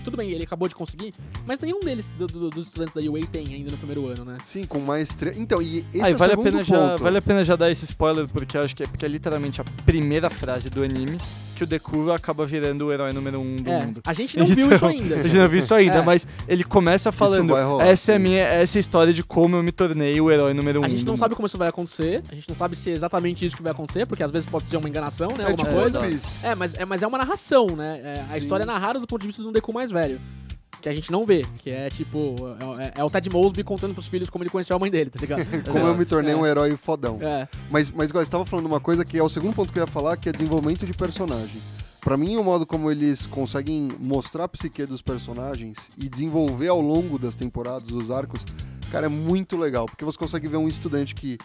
[0.05, 1.13] Tudo bem, ele acabou de conseguir,
[1.45, 4.39] mas nenhum deles, do- do- dos estudantes da UA, tem ainda no primeiro ano, né?
[4.45, 5.33] Sim, com maestria.
[5.37, 7.03] Então, e esse Aí é o vale a, segundo pena já, ponto.
[7.03, 9.61] vale a pena já dar esse spoiler, porque eu acho que é, porque é literalmente
[9.61, 11.19] a primeira frase do anime
[11.57, 14.01] que o Deku acaba virando o herói número um do É, mundo.
[14.07, 15.15] a gente não viu Então, isso ainda.
[15.19, 16.03] A gente não viu isso ainda, É.
[16.03, 19.63] mas ele começa falando: rolar, essa é minha essa é a história de como eu
[19.63, 20.85] me tornei o herói número um.
[20.85, 23.45] A gente não sabe como isso vai acontecer, a gente não sabe se é exatamente
[23.47, 25.45] isso que vai acontecer, porque às vezes pode ser uma enganação, né?
[25.45, 25.99] É alguma tipo coisa.
[26.43, 28.01] É, mas é, mas é uma narração, né?
[28.05, 28.39] É, a Sim.
[28.39, 30.21] história é narrada do ponto de vista de um Deku mais velho.
[30.87, 32.37] Que a gente não vê, que é tipo,
[32.95, 35.19] é, é o Ted Mosby contando pros filhos como ele conheceu a mãe dele, tá
[35.21, 35.45] ligado?
[35.69, 36.37] Como eu me tornei É.
[36.37, 37.19] um herói fodão.
[37.21, 37.49] É.
[37.69, 39.83] Mas, mas igual, você estava falando uma coisa que é o segundo ponto que eu
[39.83, 41.61] ia falar, que é desenvolvimento de personagem.
[42.01, 46.81] Pra mim, o modo como eles conseguem mostrar a psique dos personagens e desenvolver ao
[46.81, 48.43] longo das temporadas, os arcos,
[48.93, 49.87] cara, é muito legal.
[49.87, 51.37] Porque você consegue ver um estudante que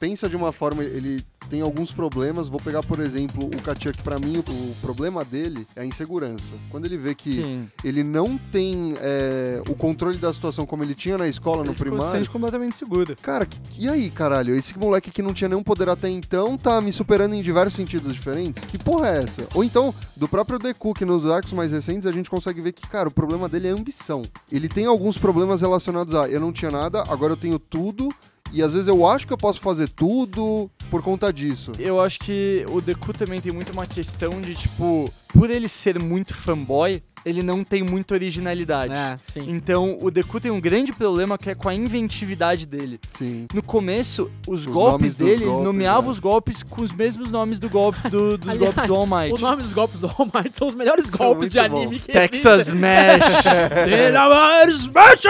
[0.00, 2.48] pensa de uma forma, ele tem alguns problemas.
[2.48, 6.54] Vou pegar, por exemplo, o Katia, que pra mim o, problema dele é a insegurança.
[6.70, 7.68] Quando ele vê que Sim.
[7.84, 11.74] ele não tem é, o controle da situação como ele tinha na escola, no Ele
[11.74, 13.14] se primário, sente completamente seguro.
[13.20, 14.54] Cara, que- e aí, caralho?
[14.54, 18.14] Esse moleque que não tinha nenhum poder até então tá me superando em diversos sentidos
[18.14, 18.64] diferentes?
[18.64, 19.46] Que porra é essa?
[19.54, 22.88] Ou então, do próprio Deku, que nos arcos mais recentes a gente consegue ver que,
[22.88, 24.22] cara, o problema dele é ambição.
[24.50, 28.08] Ele tem alguns problemas relacionados a eu não tinha nada, agora eu tenho tudo.
[28.52, 31.70] E às vezes eu acho que eu posso fazer tudo por conta disso.
[31.78, 36.00] Eu acho que o Deku também tem muito uma questão de, tipo, por ele ser
[36.00, 38.92] muito fanboy, ele não tem muita originalidade.
[38.92, 39.44] É, sim.
[39.48, 42.98] Então, o Deku tem um grande problema que é com a inventividade dele.
[43.12, 43.46] Sim.
[43.54, 46.12] No começo, os, Os golpes nomes dos dele, golpes, ele nomeava né?
[46.12, 49.34] os golpes com os mesmos nomes do golpe, do- dos Aliás, golpes do All Might.
[49.34, 51.64] O nome dos golpes do All Might são os melhores São golpes de bom.
[51.64, 52.80] anime que Texas existem.
[52.80, 53.44] Smash.
[53.86, 55.24] Dynamite Smash!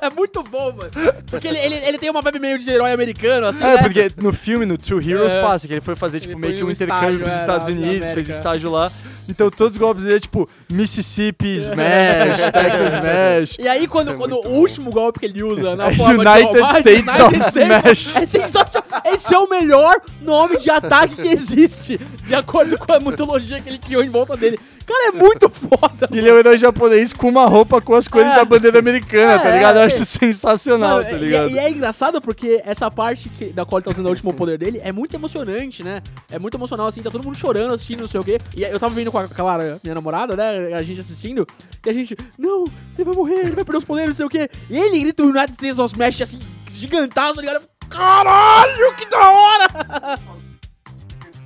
[0.00, 0.90] É muito bom, mano.
[1.30, 3.82] Porque ele, ele, ele tem uma vibe meio de herói americano, assim, É, né?
[3.82, 5.40] porque no filme, no Two Heroes, É.
[5.42, 7.36] passa que ele foi fazer, tipo, Ele meio que um um intercâmbio estágio, pros é,
[7.36, 8.90] Estados na Unidos, fez estágio lá.
[9.28, 13.56] Então todos os golpes dele é tipo Mississippi Smash, Texas Smash.
[13.58, 14.48] E aí, quando, É quando o bom.
[14.50, 18.16] último golpe que ele usa na É forma United de Might, States of Smash.
[18.16, 19.02] É sensacional.
[19.06, 23.68] Esse é o melhor nome de ataque que existe, de acordo com a mitologia que
[23.68, 24.58] ele criou em volta dele.
[24.86, 26.08] Cara, é muito foda.
[26.12, 28.34] E ele é um herói japonês com uma roupa com as cores É.
[28.36, 29.76] da bandeira americana, tá É, ligado?
[29.76, 29.86] Eu é.
[29.86, 31.50] acho isso sensacional, Mano, tá e- ligado?
[31.50, 34.58] E, é engraçado porque essa parte que, da qual ele tá usando o último poder
[34.58, 36.02] dele é muito emocionante, né?
[36.30, 38.38] É muito emocional, assim, tá todo mundo chorando, assistindo, não sei o quê.
[38.56, 40.74] E eu tava vendo com a Clara, minha namorada, né?
[40.74, 41.46] A gente assistindo,
[41.84, 42.64] e a gente, não,
[42.96, 44.50] ele vai morrer, ele vai perder os poderes, não sei o quê.
[44.68, 46.38] E ele grita o United States of Smash, assim,
[46.74, 47.64] gigantaço, tá ligado?
[47.88, 50.18] Caralho, que da hora!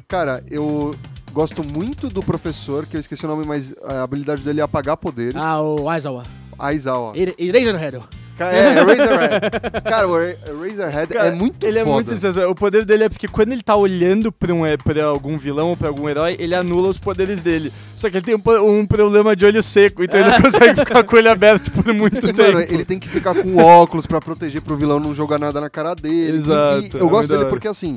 [0.09, 0.94] Cara, eu
[1.38, 4.96] gosto muito do professor, que eu esqueci o nome, mas a habilidade dele é apagar
[4.96, 5.37] poderes.
[5.37, 6.24] Ah, o Aizawa.
[6.59, 7.12] Aizawa.
[7.16, 8.01] Eraserhead.
[8.37, 9.40] Ca- É, Razorhead.
[9.85, 11.94] Cara, o Ra- Razorhead Cara, é muito ele é foda.
[11.94, 12.51] muito sensacional.
[12.51, 15.77] O poder dele é porque quando ele tá olhando pra, um, pra algum vilão ou
[15.77, 17.72] pra algum herói, ele anula os poderes dele.
[17.96, 18.42] Só que ele tem um,
[18.81, 21.92] um problema de olho seco, então ele não consegue ficar com o olho aberto por
[21.94, 22.42] muito E, tempo.
[22.42, 25.70] mano, ele tem que ficar com óculos pra proteger pro vilão não jogar nada na
[25.70, 26.33] cara dele.
[26.33, 27.96] E- Exato, E, é eu gosto muito dele porque, assim,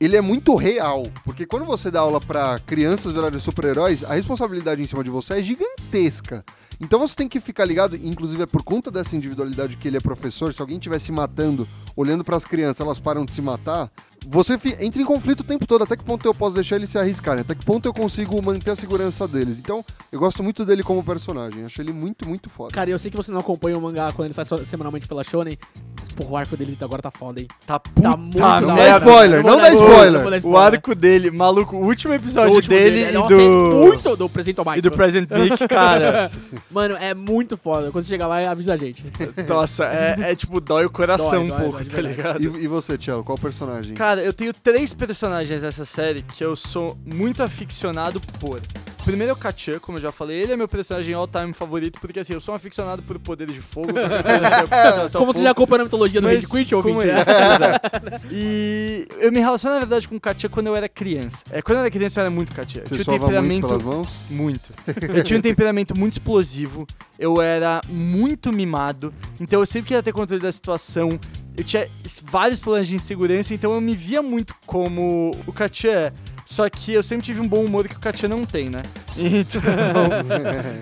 [0.00, 1.02] ele é muito real.
[1.24, 5.34] Porque quando você dá aula pra crianças virarem super-heróis, a responsabilidade em cima de você
[5.34, 6.42] é gigantesca.
[6.80, 10.00] Então você tem que ficar ligado, inclusive é por conta dessa individualidade que ele é
[10.00, 13.90] professor, se alguém estiver se matando, olhando pras crianças, elas param de se matar,
[14.26, 15.82] você entra em conflito o tempo todo.
[15.84, 17.40] Até que ponto eu posso deixar eles se arriscarem?
[17.40, 19.58] Até que ponto eu consigo manter a segurança deles?
[19.58, 21.64] Então, eu gosto muito dele como personagem.
[21.64, 22.72] Acho ele muito, muito foda.
[22.72, 25.58] Cara, eu sei que você não acompanha o mangá quando ele sai semanalmente pela Shonen.
[26.00, 27.48] Mas, porra, o arco dele agora tá foda, hein?
[27.66, 28.98] Tá puta Tá muito da dá hora.
[28.98, 30.46] spoiler, não dá spoiler.
[30.46, 33.76] O arco dele, maluco, o último episódio Do último dele, dele, e é do.
[33.76, 36.30] muito do Presente ao E do Present Mic, cara.
[36.70, 37.90] Mano, é muito foda.
[37.90, 39.04] Quando você chegar lá, avisa a gente.
[39.48, 42.58] Nossa, é, é tipo, dói o coração Dói, um dói, pouco, dói tá ligado?
[42.58, 43.94] E, e você, Tchelo, qual personagem?
[43.94, 48.60] Cara, eu tenho três personagens nessa série que eu sou muito aficionado por.
[49.00, 51.98] O primeiro é o Katia, como eu já falei, ele é meu personagem all-time favorito,
[52.00, 53.88] porque assim, eu sou um aficionado por poderes de fogo.
[55.12, 56.96] Como você já acompanha a mitologia do Red Quit, ouvinte?
[56.98, 58.26] como isso, exato.
[58.30, 61.42] E eu me relaciono, na verdade, com o Katia quando eu era criança.
[61.50, 62.82] É, quando eu era criança, eu era muito Katia.
[62.82, 64.08] Eu Você tinha um sova muito temperamento pelas mãos?
[64.28, 64.70] muito.
[65.16, 66.86] Eu tinha um temperamento muito explosivo,
[67.18, 71.18] eu era muito mimado, então eu sempre queria ter controle da situação.
[71.60, 71.86] Eu tinha
[72.22, 76.10] vários problemas de insegurança, então eu me via muito como o Katia.
[76.50, 78.82] Só que eu sempre tive um bom humor que o Katia não tem, né?
[79.16, 79.60] Então,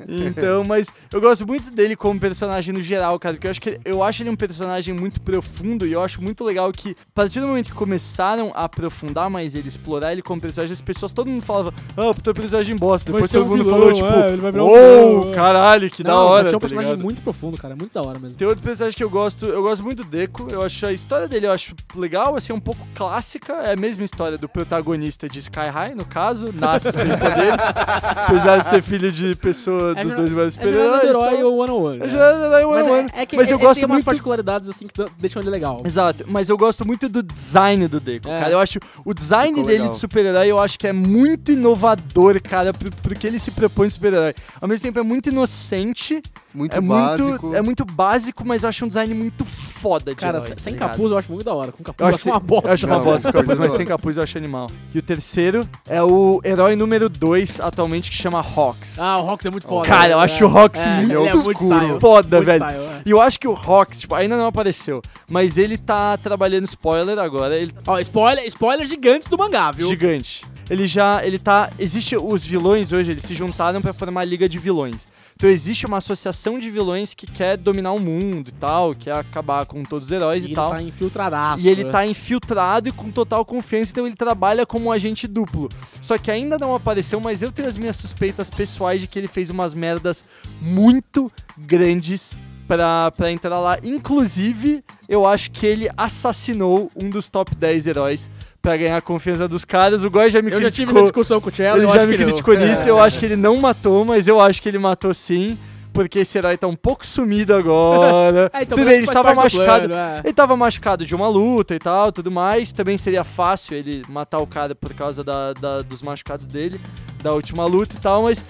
[0.08, 3.68] então, mas eu gosto muito dele como personagem no geral, cara, porque eu acho que
[3.70, 6.94] ele- eu acho ele um personagem muito profundo e eu acho muito legal que a
[7.14, 11.10] partir do momento que começaram a aprofundar mais ele, explorar ele como personagem, as pessoas,
[11.12, 13.10] todo mundo falava, ah, puta personagem bosta.
[13.12, 15.90] Depois todo um mundo vilão, falou, tipo, é, ele vai virar um uou, é." caralho,
[15.90, 17.04] que da Não, hora, mas é um tá personagem ligado?
[17.04, 17.74] muito profundo, cara.
[17.76, 18.36] Muito da hora mesmo.
[18.36, 21.28] Tem outro personagem que eu gosto, eu gosto muito do Deco, eu acho a história
[21.28, 25.28] dele, eu acho legal, assim, é um pouco clássica, é a mesma história do protagonista
[25.28, 27.60] de Sky High, no caso, nasce sem poderes,
[28.26, 31.08] apesar de ser filho de pessoa É dos dois É jornada do super-heróis.
[31.08, 31.44] herói tal.
[31.46, 32.00] ou one on one.
[32.02, 33.10] É do herói Mas one on one.
[33.14, 35.50] é, é que Mas eu ele gosto tem umas muito particularidades assim que deixam ele
[35.50, 35.82] legal.
[35.84, 38.40] Exato, mas eu gosto muito do design do Deco, É.
[38.40, 38.52] cara.
[38.52, 39.90] Eu acho o design Ficou dele legal.
[39.90, 43.88] de super-herói, eu acho que é muito inovador, cara, pro, pro que ele se propõe
[43.88, 44.34] de super-herói.
[44.60, 46.22] Ao mesmo tempo é muito inocente,
[46.54, 47.28] Muito é básico.
[47.46, 50.54] muito é muito básico, mas eu acho um design muito foda de Cara, herói, se-
[50.54, 50.90] tá sem ligado?
[50.90, 51.72] capuz eu acho muito da hora.
[51.72, 52.68] Com capuz Eu eu acho, acho uma bosta.
[52.68, 54.68] eu acho uma bosta mas sem capuz eu acho animal.
[54.94, 55.47] E o terceiro
[55.88, 58.98] é o herói número 2 atualmente, que chama Hawks.
[58.98, 59.86] Ah, o Rox é muito foda.
[59.88, 61.74] Cara, eu É, acho o Hawks é, muito é muito escuro.
[61.76, 62.00] style.
[62.00, 62.64] Foda, Muito velho.
[62.64, 63.02] style, é.
[63.06, 65.00] E eu acho que o Hawks, tipo, ainda não apareceu.
[65.28, 67.56] Mas ele tá trabalhando spoiler agora.
[67.56, 69.88] Ele Ó, spoiler, spoiler gigantes do mangá, viu?
[69.88, 70.44] gigante.
[70.70, 74.48] Ele já, ele tá, existe os vilões hoje, eles se juntaram pra formar a liga
[74.48, 75.08] de vilões.
[75.34, 79.64] Então existe uma associação de vilões que quer dominar o mundo e tal, quer acabar
[79.66, 80.70] com todos os heróis E e, ele tal.
[80.70, 81.64] tá infiltradaço.
[81.64, 85.68] E ele tá infiltrado e com total confiança, então ele trabalha como um agente duplo.
[86.02, 89.28] Só que ainda não apareceu, mas eu tenho as minhas suspeitas pessoais de que ele
[89.28, 90.24] fez umas merdas
[90.60, 93.78] muito grandes pra, pra entrar lá.
[93.84, 99.46] Inclusive, eu acho que ele assassinou um dos top 10 heróis pra ganhar a confiança
[99.48, 100.02] dos caras.
[100.04, 100.94] O Goy já me Eu já tive criticou.
[100.96, 102.26] uma discussão com o Cello, Ele eu já acho me que não.
[102.28, 103.02] criticou nisso, eu É.
[103.02, 105.58] acho que ele não matou, mas eu acho que ele matou sim.
[105.90, 108.50] Porque esse herói tá um pouco sumido agora.
[108.54, 109.88] É, então, tudo bem, ele estava machucado.
[109.88, 110.20] plano, é.
[110.22, 112.70] Ele tava machucado de uma luta e tal, tudo mais.
[112.70, 116.80] Também seria fácil ele matar o cara por causa da, da- dos machucados dele,
[117.22, 118.44] da última luta e tal, mas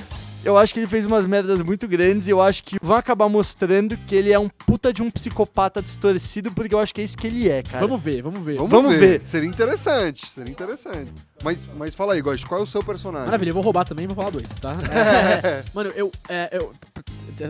[0.49, 3.29] eu acho que ele fez umas merdas muito grandes e eu acho que vão acabar
[3.29, 7.05] mostrando que ele é um puta de um psicopata distorcido, porque eu acho que é
[7.05, 7.87] isso que ele é, cara.
[7.87, 8.57] Vamos ver, vamos ver.
[8.57, 8.99] Vamos, Vamos ver.
[9.19, 9.25] ver.
[9.25, 11.13] Seria interessante, seria interessante.
[11.45, 13.27] Mas, mas fala aí, Gosto, qual é o seu personagem?
[13.27, 14.73] Maravilha, eu vou roubar também, vou falar dois, tá?
[15.45, 16.73] É, mano, eu, é, eu-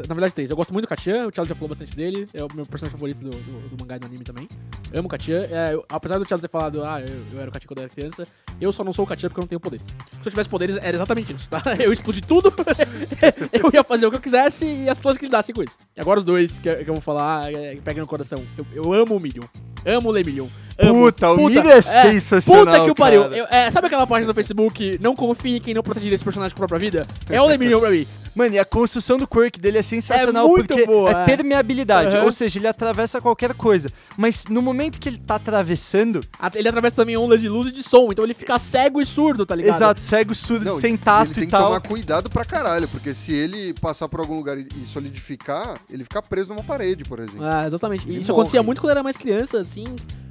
[0.06, 0.50] Na verdade, três.
[0.50, 2.92] Eu gosto muito do Katian, o Thiago já falou bastante dele, é o meu personagem
[2.92, 4.48] favorito do, do, do mangá e do anime também.
[4.94, 5.46] Amo o Katian.
[5.50, 7.84] É, eu- apesar do Thiago ter falado, ah, eu, eu era o Katian quando eu
[7.84, 8.26] era criança,
[8.60, 9.86] eu só não sou o Katian porque eu não tenho poderes.
[9.86, 9.94] Se
[10.26, 11.62] eu tivesse poderes, era exatamente isso, tá?
[11.78, 12.52] Eu explodi tudo,
[13.52, 15.76] eu ia fazer o que eu quisesse e as pessoas que lidassem com isso.
[15.96, 18.42] E agora os dois que, que eu vou falar, é, que pegam no coração.
[18.56, 19.44] Eu, eu amo o Minion.
[19.86, 20.46] Amo o Lemillion.
[20.78, 21.04] Amo.
[21.04, 23.22] Puta, o Minion é sensacional, Puta que o pariu.
[23.24, 26.54] Eu- é, sabe aquela página do Facebook, não confie em quem não protegeria esse personagem
[26.56, 27.06] com a própria vida?
[27.30, 28.06] É o Lemillion pra mim.
[28.38, 31.24] Mano, e a construção do quirk dele é sensacional É muito porque boa, é é.
[31.24, 32.24] permeabilidade, Aham.
[32.24, 33.88] ou seja, ele atravessa qualquer coisa.
[34.16, 37.72] Mas no momento que ele tá atravessando, A- Ele atravessa também ondas de luz e
[37.72, 39.74] de som, então ele fica cego e surdo, tá ligado?
[39.74, 41.64] exato, cego, surdo, Não, sem ele tato tem e que tal.
[41.64, 46.04] tomar cuidado pra caralho, porque se ele passar por algum lugar e e solidificar, ele
[46.04, 47.42] fica preso numa parede, por exemplo.
[47.44, 48.06] Ah, exatamente.
[48.06, 48.66] E Ele Isso acontecia morre.
[48.66, 49.84] muito quando era mais criança, assim.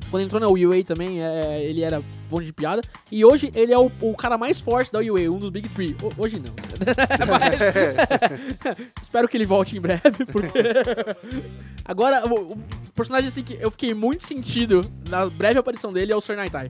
[0.09, 2.81] Quando entrou na UA também, é, ele era fonte de piada.
[3.11, 5.95] E hoje ele é o, o cara mais forte da UA, um dos Big Three.
[6.01, 6.53] Ho- hoje não.
[7.29, 10.59] Mas- Espero que ele volte em breve, porque.
[11.85, 12.57] Agora, o, o
[12.95, 16.35] personagem assim que eu fiquei muito sentido na breve aparição dele é o Sr.
[16.35, 16.67] Naitai.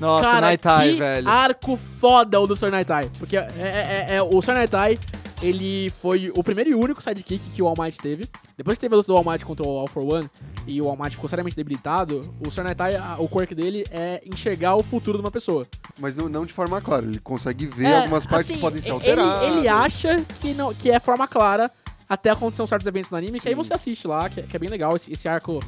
[0.00, 1.28] Nossa, Cara, Naitai, que velho.
[1.28, 2.70] arco foda o do Sr.
[2.70, 3.10] Naitai.
[3.18, 4.54] Porque é, é- é- é- o Sr.
[4.54, 4.98] Naitai,
[5.42, 8.24] ele foi o primeiro e único sidekick que o All Might teve.
[8.56, 10.28] Depois que teve a luta do All Might contra o All for One
[10.66, 12.64] e o All Might ficou seriamente debilitado, o Sr.
[12.64, 15.66] Naitai, o quirk dele é enxergar o futuro de uma pessoa.
[16.00, 18.80] Mas não, não de forma clara, ele consegue ver É, algumas partes assim, que podem
[18.80, 19.56] ser ele- alteradas.
[19.56, 21.70] Ele, acha que, não, que é forma clara
[22.08, 23.62] até acontecer certos eventos no anime, que aí Sim.
[23.62, 24.96] você assiste lá, que, que é bem legal.
[24.96, 25.60] Esse, esse arco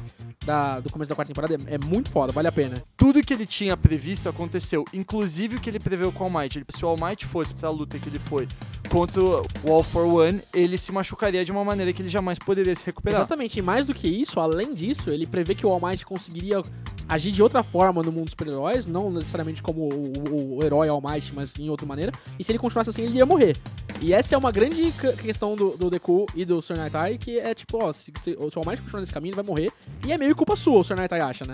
[0.43, 2.81] da- do começo da quarta temporada é, é muito foda, vale a pena.
[2.97, 6.57] Tudo que ele tinha previsto aconteceu, inclusive o que ele preveu com o All Might.
[6.57, 8.47] Ele- Se o All Might fosse pra luta que ele foi
[8.91, 12.75] contra o All for One, ele se machucaria de uma maneira que ele jamais poderia
[12.75, 13.21] se recuperar.
[13.21, 16.63] Exatamente, e mais do que isso, além disso, ele prevê que o All Might conseguiria
[17.07, 20.87] agir de outra forma no mundo dos super-heróis, não necessariamente como o, o- o herói
[20.89, 23.55] All Might, mas em outra maneira, e se ele continuasse assim, ele ia morrer.
[24.01, 26.77] E essa é uma grande questão do, do Deku e do Sr.
[26.77, 29.35] Naitai, que é tipo, ó, se, se, se o All Might continuar nesse caminho, ele
[29.35, 29.71] vai morrer,
[30.05, 30.95] e é meio culpa sua, o Sr.
[30.97, 31.53] Naitai acha, né?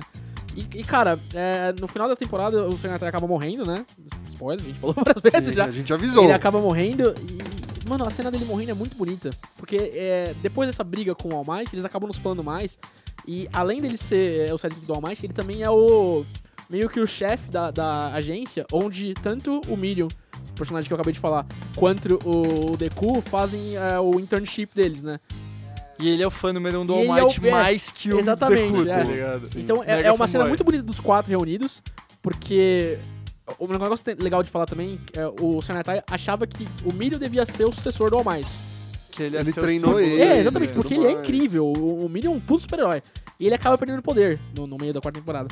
[0.58, 2.80] E, e, cara, é, no final da temporada, o.
[2.82, 3.86] Naitai acaba morrendo, né?
[4.34, 5.65] Spoiler, a gente falou várias vezes Sim, já.
[5.65, 6.24] a gente avisou.
[6.24, 7.88] Ele acaba morrendo e.
[7.88, 9.30] Mano, a cena dele morrendo é muito bonita.
[9.56, 12.78] Porque é, depois dessa briga com o All Might, eles acabam nos falando mais.
[13.26, 16.26] E além dele ser é, o sidekick do All Might, ele também é o.
[16.67, 20.08] meio que o chefe da, da agência, onde tanto o Miriam,
[20.56, 25.04] personagem que eu acabei de falar, quanto o, o Deku fazem é, o internship deles,
[25.04, 25.20] né?
[26.00, 27.92] E ele é o fã número um do All ele é o- Might é, mais
[27.92, 28.98] que o exatamente, Deku, é.
[28.98, 29.48] tá ligado?
[29.48, 29.62] Sim.
[29.62, 31.82] Então é, é uma cena muito bonita dos quatro reunidos,
[32.22, 33.00] porque
[33.58, 37.66] o negócio legal de falar também é o Senatai achava que o Miriam devia ser
[37.66, 38.48] o sucessor do All Might.
[39.12, 41.66] Que ele, é Ele treinou ele, É, exatamente, tudo porque ele é incrível.
[41.66, 43.02] O, o Miriam é um puto super-herói.
[43.40, 45.48] E ele acaba perdendo poder no, no meio da quarta temporada.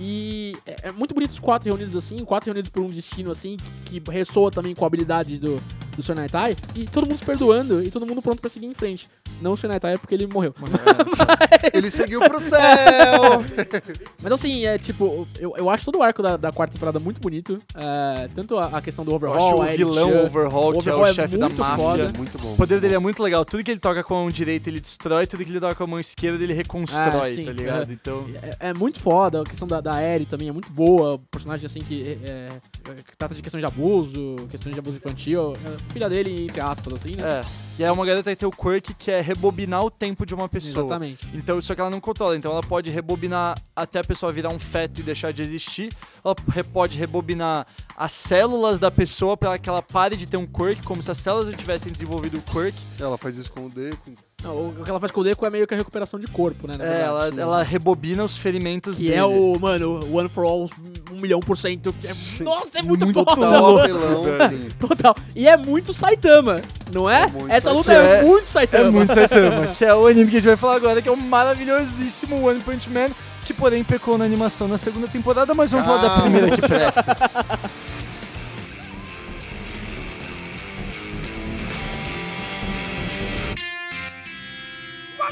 [0.00, 3.56] E é, é muito bonito os quatro reunidos assim, quatro reunidos por um destino assim,
[3.86, 5.56] que, que ressoa também com a habilidade do,
[5.96, 6.14] do Sr.
[6.14, 6.56] Naitai.
[6.74, 9.08] E todo mundo se perdoando e todo mundo pronto pra seguir em frente.
[9.40, 9.68] Não o Sr.
[9.68, 10.54] Naitai é porque ele morreu.
[11.72, 13.42] Ele seguiu pro céu!
[14.22, 17.20] Mas assim, é tipo, eu, eu acho todo o arco da, da quarta temporada muito
[17.20, 17.60] bonito.
[17.74, 20.22] É, tanto a, a questão do Eu overhaul, acho a o vilão Chan.
[20.24, 21.76] Overhaul, O que é Overhaul o é chefe da máfia.
[21.76, 22.12] foda.
[22.16, 22.52] Muito bom.
[22.52, 23.44] O poder dele é muito legal.
[23.44, 25.26] Tudo que ele toca com a mão direita, ele destrói.
[25.26, 27.90] Tudo que ele toca com a mão esquerda, ele reconstrói, Ah, sim, tá ligado?
[27.90, 27.94] é.
[27.94, 28.26] Então...
[28.60, 31.80] É, é muito foda, a questão da, da Eri também é muito boa, personagem assim
[31.80, 36.08] que, é, é, que trata de questões de abuso, questões de abuso infantil, é, filha
[36.08, 37.40] dele, entre aspas, assim, né?
[37.40, 37.64] É.
[37.76, 40.86] E aí uma garota ter o quirk que é rebobinar o tempo de uma pessoa.
[40.86, 41.28] Exatamente.
[41.34, 42.36] Então, só que ela não controla.
[42.36, 45.92] Então, ela pode rebobinar até a pessoa virar um feto e deixar de existir.
[46.24, 46.36] Ela
[46.72, 47.66] pode rebobinar
[47.96, 51.18] as células da pessoa para que ela pare de ter um quirk, como se as
[51.18, 52.78] células não tivessem desenvolvido o quirk.
[53.00, 54.08] Ela faz isso com o Deco.
[54.08, 54.16] Não,
[54.50, 56.74] o que ela faz com o Deco é meio que a recuperação de corpo, né?
[56.76, 57.08] na É, verdade.
[57.08, 57.40] ela, sim.
[57.40, 59.14] ela rebobina os ferimentos Que dele.
[59.16, 60.70] é o, mano, o One for All,
[61.12, 61.92] um milhão por cento.
[62.00, 62.44] que é- Sim.
[62.44, 63.34] nossa, é muito, Muito foda!
[63.40, 64.68] Total apelão, sim.
[64.78, 65.14] Total.
[65.34, 66.60] E é muito Saitama,
[66.92, 67.22] não é?
[67.22, 68.08] É muito Essa luta Saitama.
[68.08, 68.84] é, É- muito Saitama.
[68.86, 71.12] É muito Saitama, que é o anime que a gente vai falar agora, que é
[71.12, 73.08] o maravilhosíssimo One Punch Man,
[73.44, 76.22] que porém pecou na animação na segunda temporada, mas vamos falar da Calma.
[76.22, 77.16] primeira que presta.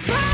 [0.06, 0.31] Bye.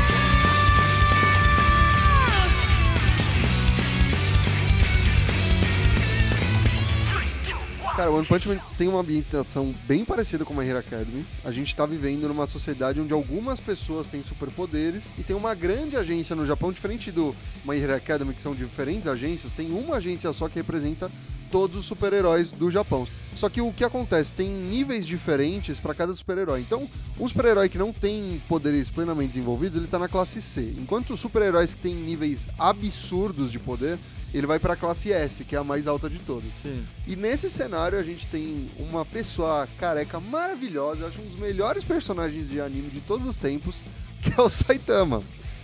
[7.99, 11.25] Cara, o One Punch Man tem uma ambientação bem parecida com a Hero Academy.
[11.43, 15.97] A gente tá vivendo numa sociedade onde algumas pessoas têm superpoderes e tem uma grande
[15.97, 17.35] agência no Japão, diferente do
[17.65, 21.11] My Hero Academy, que são diferentes agências, tem uma agência só que representa
[21.51, 23.05] todos os super-heróis do Japão.
[23.35, 24.31] Só que o que acontece?
[24.31, 26.61] Tem níveis diferentes para cada super-herói.
[26.61, 26.87] Então,
[27.19, 30.73] um super-herói que não tem poderes plenamente desenvolvidos, ele tá na classe C.
[30.77, 33.99] Enquanto os super-heróis que têm níveis absurdos de poder,
[34.33, 36.53] ele vai para a classe S, que é a mais alta de todas.
[36.61, 36.85] Sim.
[37.07, 41.83] E nesse cenário a gente tem uma pessoa careca maravilhosa, eu acho um dos melhores
[41.83, 43.83] personagens de anime de todos os tempos,
[44.21, 45.23] que é o Saitama.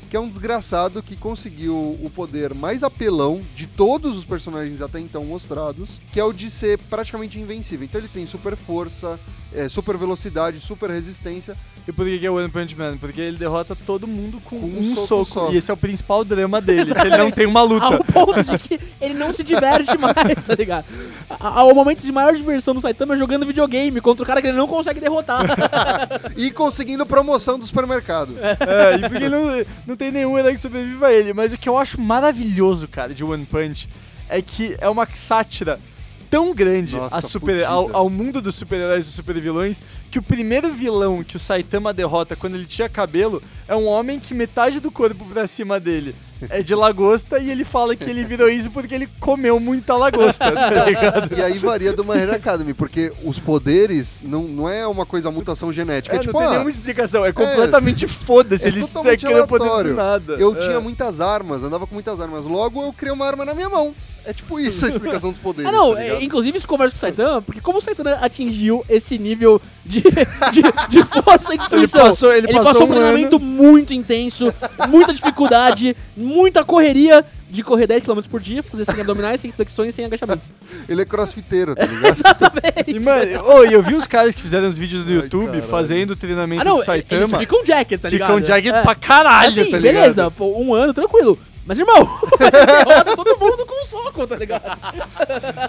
[0.09, 4.99] Que é um desgraçado que conseguiu o poder mais apelão de todos os personagens até
[4.99, 7.85] então mostrados, que é o de ser praticamente invencível.
[7.85, 9.19] Então ele tem super força,
[9.55, 11.55] é, super velocidade, super resistência.
[11.87, 12.97] E por que que é o One Punch Man?
[12.97, 15.25] Porque ele derrota todo mundo com, Com um um, soco soco.
[15.25, 15.51] só.
[15.51, 17.85] E esse é o principal drama dele, que ele não tem uma luta.
[17.85, 20.85] Ao ponto de que ele não se diverte mais, tá ligado?
[21.29, 24.47] A- Ao momento de maior diversão do Saitama é jogando videogame contra o cara que
[24.47, 25.45] ele não consegue derrotar.
[26.35, 28.35] E conseguindo promoção do supermercado.
[28.39, 29.43] É, e porque não,
[29.87, 31.33] não tem nenhum herói que sobreviva a ele.
[31.33, 33.87] Mas o que eu acho maravilhoso, cara, de One Punch
[34.27, 35.79] é que é uma sátira
[36.29, 41.23] tão grande Nossa, super- ao, ao mundo dos super-heróis e super-vilões que o primeiro vilão
[41.23, 45.25] que o Saitama derrota quando ele tinha cabelo é um homem que metade do corpo
[45.25, 46.15] pra cima dele
[46.49, 50.51] é de lagosta e ele fala que ele virou isso porque ele comeu muita lagosta,
[50.51, 51.35] tá ligado?
[51.37, 55.71] E aí varia do Hero Academy, porque os poderes não, não é uma coisa mutação
[55.71, 56.15] genética.
[56.15, 59.47] É, É, tipo, não tem ah, nenhuma explicação, é completamente foda-se, é eles totalmente criam
[59.47, 60.33] poder do nada.
[60.33, 60.59] Eu É.
[60.59, 62.45] tinha muitas armas, andava com muitas armas.
[62.45, 63.93] Logo eu criei uma arma na minha mão.
[64.25, 65.69] É tipo isso a explicação dos poderes.
[65.69, 68.83] Ah, não, tá é, inclusive isso conversa com o Saitama, porque como o Saitama atingiu
[68.89, 73.39] esse nível de, de, de força e destruição, Ele passou- ele passou um um treinamento
[73.39, 74.51] muito intenso,
[74.89, 79.93] muita dificuldade, muita correria de correr 10 km por dia, fazer sem abdominais, sem flexões,
[79.95, 80.53] sem agachamentos.
[80.89, 82.11] Ele é crossfiteiro, tá ligado?
[82.13, 82.83] Exatamente.
[82.87, 83.23] E, mano,
[83.69, 85.63] e eu vi os caras que fizeram os vídeos no Ai, YouTube caralho.
[85.63, 87.21] fazendo treinamento Ah, não, de Saitama.
[87.23, 88.27] eles ficam jacket, tá ligado?
[88.27, 88.81] ficam jagged É.
[88.81, 89.93] pra caralho, assim, tá ligado?
[90.01, 91.37] beleza, pô, um ano, tranquilo.
[91.65, 91.97] Mas, irmão,
[92.39, 92.51] ele
[92.85, 94.63] derrota todo mundo com um soco, tá ligado?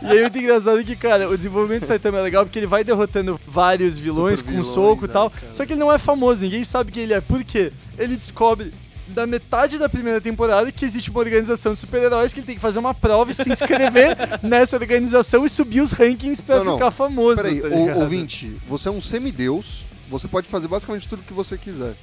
[0.02, 2.66] E aí muito engraçado é que, cara, o desenvolvimento do Saitama é legal porque ele
[2.66, 5.30] vai derrotando vários vilões Super com vilões, soco e né, tal.
[5.30, 5.54] cara?
[5.54, 7.20] Só que ele não é famoso, ninguém sabe quem ele é.
[7.20, 7.72] Por quê?
[7.98, 8.74] Ele descobre
[9.08, 12.60] da metade da primeira temporada que existe uma organização de super-heróis que ele tem que
[12.60, 16.72] fazer uma prova e se inscrever nessa organização e subir os rankings pra Não, não.
[16.74, 17.36] ficar famoso.
[17.36, 21.56] Peraí, tá o, ouvinte, você é um semideus, você pode fazer basicamente tudo que você
[21.56, 21.94] quiser.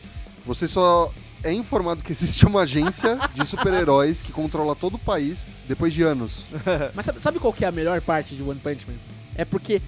[0.46, 1.12] Você só
[1.44, 6.02] é informado que existe uma agência de super-heróis que controla todo o país depois de
[6.02, 6.46] anos.
[6.96, 8.96] Mas sabe, sabe qual que é a melhor parte de One Punch Man?
[9.36, 9.82] É porque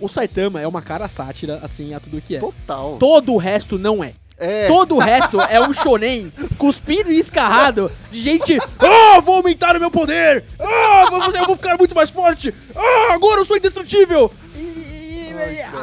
[0.00, 2.40] o Saitama é uma cara sátira, assim, a tudo que é.
[2.40, 2.96] Total.
[2.98, 4.14] Todo o resto não é.
[4.38, 8.58] É, Todo o resto é um shonen cuspido e escarrado de gente.
[8.78, 10.44] Ah, vou aumentar o meu poder!
[10.60, 12.52] Ah, eu vou ficar muito mais forte!
[12.74, 14.30] Ah, agora eu sou indestrutível!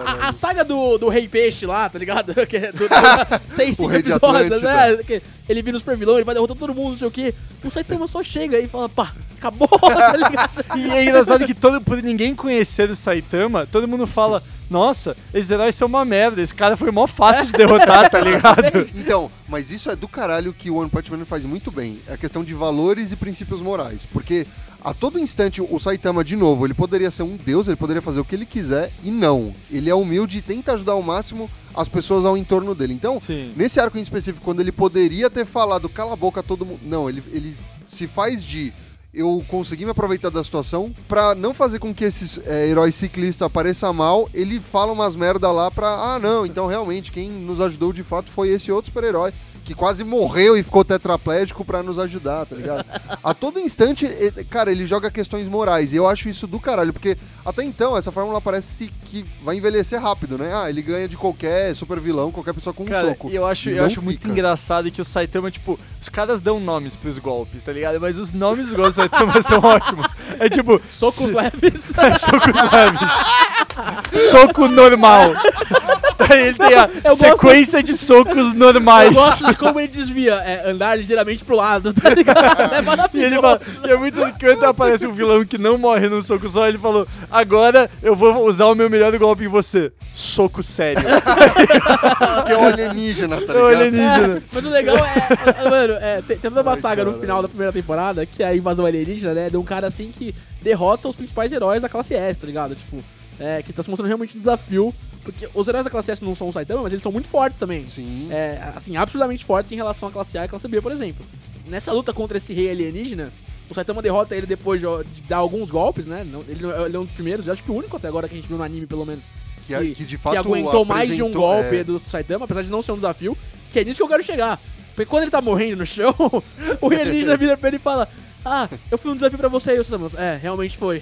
[0.05, 2.33] A, a saga do, do Rei Peixe lá, tá ligado?
[2.47, 2.95] Que é do, do,
[3.47, 4.97] seis, cinco episódios, né?
[5.05, 7.33] Que ele vira o super vilão, ele vai derrotar todo mundo, não sei o quê.
[7.63, 9.13] O Saitama só chega e fala, pá,
[9.43, 10.65] acabou, tá ligado?
[10.77, 15.51] E é engraçado que todo, por ninguém conhecer o Saitama, todo mundo fala: Nossa, esses
[15.51, 18.89] heróis são uma merda, esse cara foi mó fácil de derrotar, tá ligado?
[18.95, 21.99] Então, mas isso é do caralho que o One Punch Man faz muito bem.
[22.07, 24.05] É a questão de valores e princípios morais.
[24.05, 24.47] Porque
[24.83, 28.19] a todo instante o Saitama, de novo, ele poderia ser um deus, ele poderia fazer
[28.19, 29.55] o que ele quiser, e não.
[29.71, 32.93] Ele é humilde e tenta ajudar ao máximo as pessoas ao entorno dele.
[32.93, 33.53] Então, Sim.
[33.55, 36.81] nesse arco em específico, quando ele poderia ter falado cala a boca a todo mundo.
[36.83, 37.55] Não, ele, ele
[37.87, 38.73] se faz de.
[39.13, 43.45] Eu consegui me aproveitar da situação pra não fazer com que esse é, herói ciclista
[43.45, 44.27] apareça mal.
[44.33, 45.87] Ele fala umas merda lá pra.
[45.87, 49.31] Ah, não, então realmente quem nos ajudou de fato foi esse outro super-herói
[49.65, 52.85] que quase morreu e ficou tetraplégico pra nos ajudar, tá ligado?
[53.23, 55.93] A todo instante, e- cara, ele joga questões morais.
[55.93, 60.01] E eu acho isso do caralho, porque até então essa fórmula parece que vai envelhecer
[60.01, 60.51] rápido, né?
[60.53, 63.29] Ah, ele ganha de qualquer super vilão, qualquer pessoa com um Cara, soco.
[63.29, 66.59] e eu acho, E eu acho muito engraçado que o Saitama, tipo, os caras dão
[66.59, 68.01] nomes pros golpes, tá ligado?
[68.01, 70.13] Mas os nomes dos golpes do Saitama são ótimos.
[70.39, 70.81] É tipo.
[70.89, 71.93] Socos se- leves.
[71.97, 74.29] É, socos leves.
[74.29, 75.31] Soco normal.
[76.47, 79.07] Ele tem a Eu gosto- sequência de socos normais.
[79.09, 80.35] Eu gosto de como ele desvia.
[80.35, 82.43] É andar ligeiramente pro lado, tá ligado?
[82.73, 83.25] É E maravilhoso.
[83.33, 86.67] ele fala, e é muito quando aparece um vilão que não morre num soco só,
[86.67, 89.91] ele falou: Agora eu vou usar o meu melhor golpe em você.
[90.15, 91.03] Soco sério.
[92.45, 93.81] Que é o alienígena, tá É o ligado?
[93.81, 94.37] alienígena.
[94.37, 97.11] É, mas o legal é, é, mano, é, tem, tem toda uma Ai, saga no
[97.11, 97.21] caralho.
[97.21, 99.49] final da primeira temporada, que é a invasão alienígena, né?
[99.49, 102.75] De um cara assim que derrota os principais heróis da classe S, tá ligado?
[102.75, 103.03] Tipo,
[103.39, 104.93] é, que tá se mostrando realmente um desafio.
[105.23, 107.57] Porque os heróis da classe S não são o Saitama, mas eles são muito fortes
[107.57, 107.87] também.
[107.87, 108.27] Sim.
[108.29, 111.25] É, assim, absurdamente fortes em relação à classe A e classe B, por exemplo.
[111.67, 113.31] Nessa luta contra esse rei alienígena,
[113.69, 116.25] o Saitama derrota ele depois de, de dar alguns golpes, né?
[116.47, 118.37] Ele, ele é um dos primeiros, eu acho que o único até agora que a
[118.37, 119.23] gente viu no anime, pelo menos,
[119.65, 122.63] Que, que, que de fato que aguentou mais de um golpe é, do Saitama, apesar
[122.63, 123.37] de não ser um desafio,
[123.71, 124.59] que é nisso que eu quero chegar.
[124.93, 126.13] Porque quando ele tá morrendo no chão,
[126.81, 128.07] o alienígena vira pra ele e fala:
[128.45, 129.79] Ah, eu fui um desafio pra você.
[129.79, 131.01] O Saitama, é, realmente foi.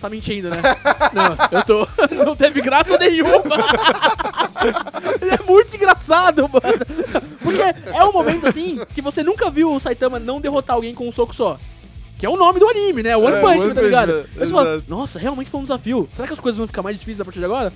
[0.00, 0.56] Tá mentindo, né?
[1.12, 1.88] não, eu tô.
[2.24, 3.30] Não teve graça nenhuma.
[5.20, 7.22] ele é muito engraçado, mano.
[7.42, 11.08] Porque é um momento assim que você nunca viu o Saitama não derrotar alguém com
[11.08, 11.58] um soco só.
[12.18, 13.16] Que é o nome do anime, né?
[13.16, 14.12] One É, Punch, Man, tá ligado?
[14.12, 14.84] Man, Aí você fala, exato.
[14.88, 16.08] nossa, realmente foi um desafio.
[16.14, 17.72] Será que as coisas vão ficar mais difíceis a partir de agora?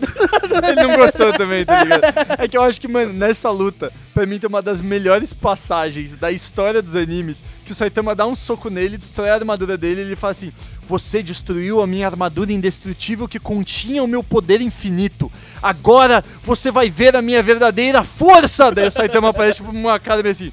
[0.68, 2.02] Ele não gostou também, tá ligado?
[2.38, 6.16] É que eu acho que, mano, nessa luta, pra mim tem uma das melhores passagens
[6.16, 10.00] da história dos animes, que o Saitama dá um soco nele, destrói a armadura dele
[10.00, 10.52] e ele fala assim:
[10.82, 15.30] Você destruiu a minha armadura indestrutível que continha o meu poder infinito.
[15.62, 18.70] Agora você vai ver a minha verdadeira força!
[18.70, 20.52] Daí o Saitama aparece tipo uma cara meio assim.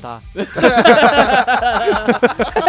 [0.00, 0.22] Tá.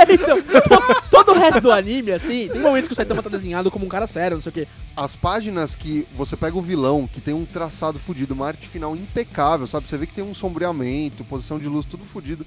[0.10, 3.70] então, to- todo o resto do anime, assim, tem momentos que o Saitama tá desenhado
[3.70, 4.68] como um cara sério, não sei o quê.
[4.98, 8.96] As páginas que você pega o vilão, que tem um traçado fudido, uma arte final
[8.96, 9.88] impecável, sabe?
[9.88, 12.46] Você vê que tem um sombreamento, posição de luz, tudo fudido.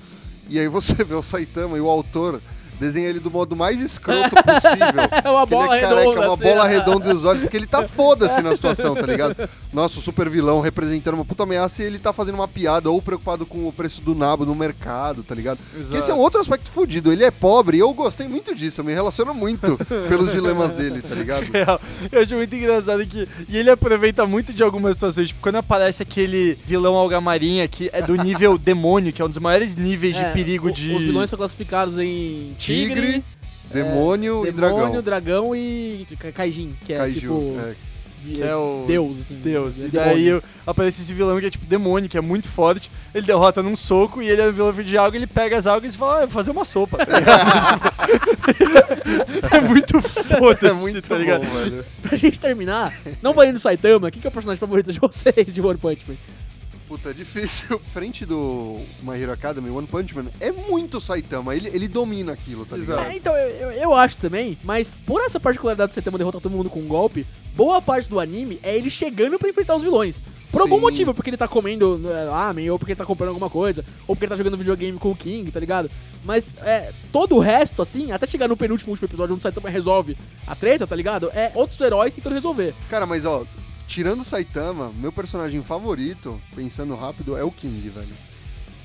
[0.48, 2.40] E aí você vê o Saitama e o autor
[2.82, 5.02] desenha ele do modo mais escroto possível.
[5.24, 6.20] É uma Que ele bola é careca, redonda.
[6.26, 6.70] uma assim, bola né?
[6.70, 9.36] redonda e os olhos, porque ele tá foda-se na situação, tá ligado?
[9.72, 13.00] Nossa, o super vilão representando uma puta ameaça e ele tá fazendo uma piada ou
[13.00, 15.58] preocupado com o preço do nabo no mercado, tá ligado?
[15.96, 17.12] Esse é um outro aspecto fudido.
[17.12, 19.78] Ele é pobre e eu gostei muito disso, eu me relaciono muito
[20.08, 21.44] pelos dilemas dele, tá ligado?
[21.50, 21.80] Real.
[22.10, 23.28] Eu acho muito engraçado que.
[23.48, 25.28] E ele aproveita muito de algumas situações.
[25.28, 29.38] Tipo, quando aparece aquele vilão algamarinha que é do nível demônio, que é um dos
[29.38, 30.92] maiores níveis de É, perigo o- de.
[30.94, 33.24] Os vilões são classificados em Tigre, Tigre,
[33.72, 35.02] demônio, e Demônio, dragão.
[35.02, 37.20] dragão e Ka- Kaijin, que é Kaiju.
[37.20, 37.74] tipo é.
[38.24, 39.34] Que é o- Deus, assim.
[39.42, 39.82] Deus.
[39.82, 42.88] é E daí aparece esse vilão que é tipo demônio, que é muito forte.
[43.12, 45.92] Ele derrota num soco e ele é um vilão de alga, ele pega as algas
[45.94, 47.04] e fala, ah, eu vou fazer uma sopa.
[47.04, 47.82] tá ligado?
[49.52, 51.42] é muito foda-se, É muito tá ligado?
[51.44, 51.82] bom.
[52.02, 55.60] Pra gente terminar, não valendo Saitama, quem que é o personagem favorito de vocês de
[55.60, 56.14] One Punch Man?
[56.92, 57.80] Puta, é difícil.
[57.90, 61.56] Frente do My Hero Academy, One Punch Man, é muito Saitama.
[61.56, 63.06] Ele, ele domina aquilo, tá ligado?
[63.06, 66.68] É, então, eu, eu, acho também, mas por essa particularidade do Saitama derrotar todo mundo
[66.68, 67.26] com um golpe,
[67.56, 70.20] boa parte do anime é ele chegando pra enfrentar os vilões.
[70.50, 70.80] Por algum Sim.
[70.82, 74.14] motivo, porque ele tá comendo é, ramen, ou porque ele tá comprando alguma coisa, ou
[74.14, 75.90] porque ele tá jogando videogame com o King, tá ligado?
[76.22, 79.70] Mas é, todo o resto, assim, até chegar no penúltimo último episódio onde o Saitama
[79.70, 80.14] resolve
[80.46, 81.30] a treta, tá ligado?
[81.30, 82.74] É outros heróis tentando resolver.
[82.90, 83.46] Cara, mas ó,
[83.92, 88.31] tirando o Saitama, meu personagem favorito, pensando rápido, é o King, velho.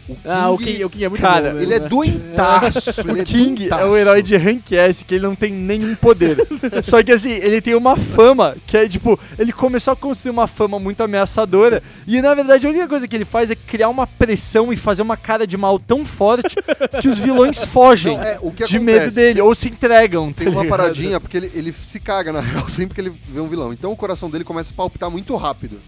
[0.10, 1.64] O King, Ah, o King, o King é muito Cara, bom, né?
[1.64, 3.02] ele é doentaço.
[3.02, 5.96] ele O é King é o herói de Rank S, que ele não tem nenhum
[5.96, 6.38] poder.
[6.84, 10.48] Só que assim, ele tem uma fama que é tipo, ele começou a construir uma
[10.48, 11.84] fama muito ameaçadora.
[12.08, 15.02] E na verdade a única coisa que ele faz é criar uma pressão e fazer
[15.02, 16.56] uma cara de mal tão forte
[17.02, 20.32] que os vilões fogem Não, é, o que de medo dele, ou se entregam.
[20.32, 20.78] Tem tá uma ligado?
[20.78, 23.74] paradinha, porque ele, ele se caga, na real, sempre que ele vê um vilão.
[23.74, 25.80] Então o coração dele começa a palpitar muito rápido.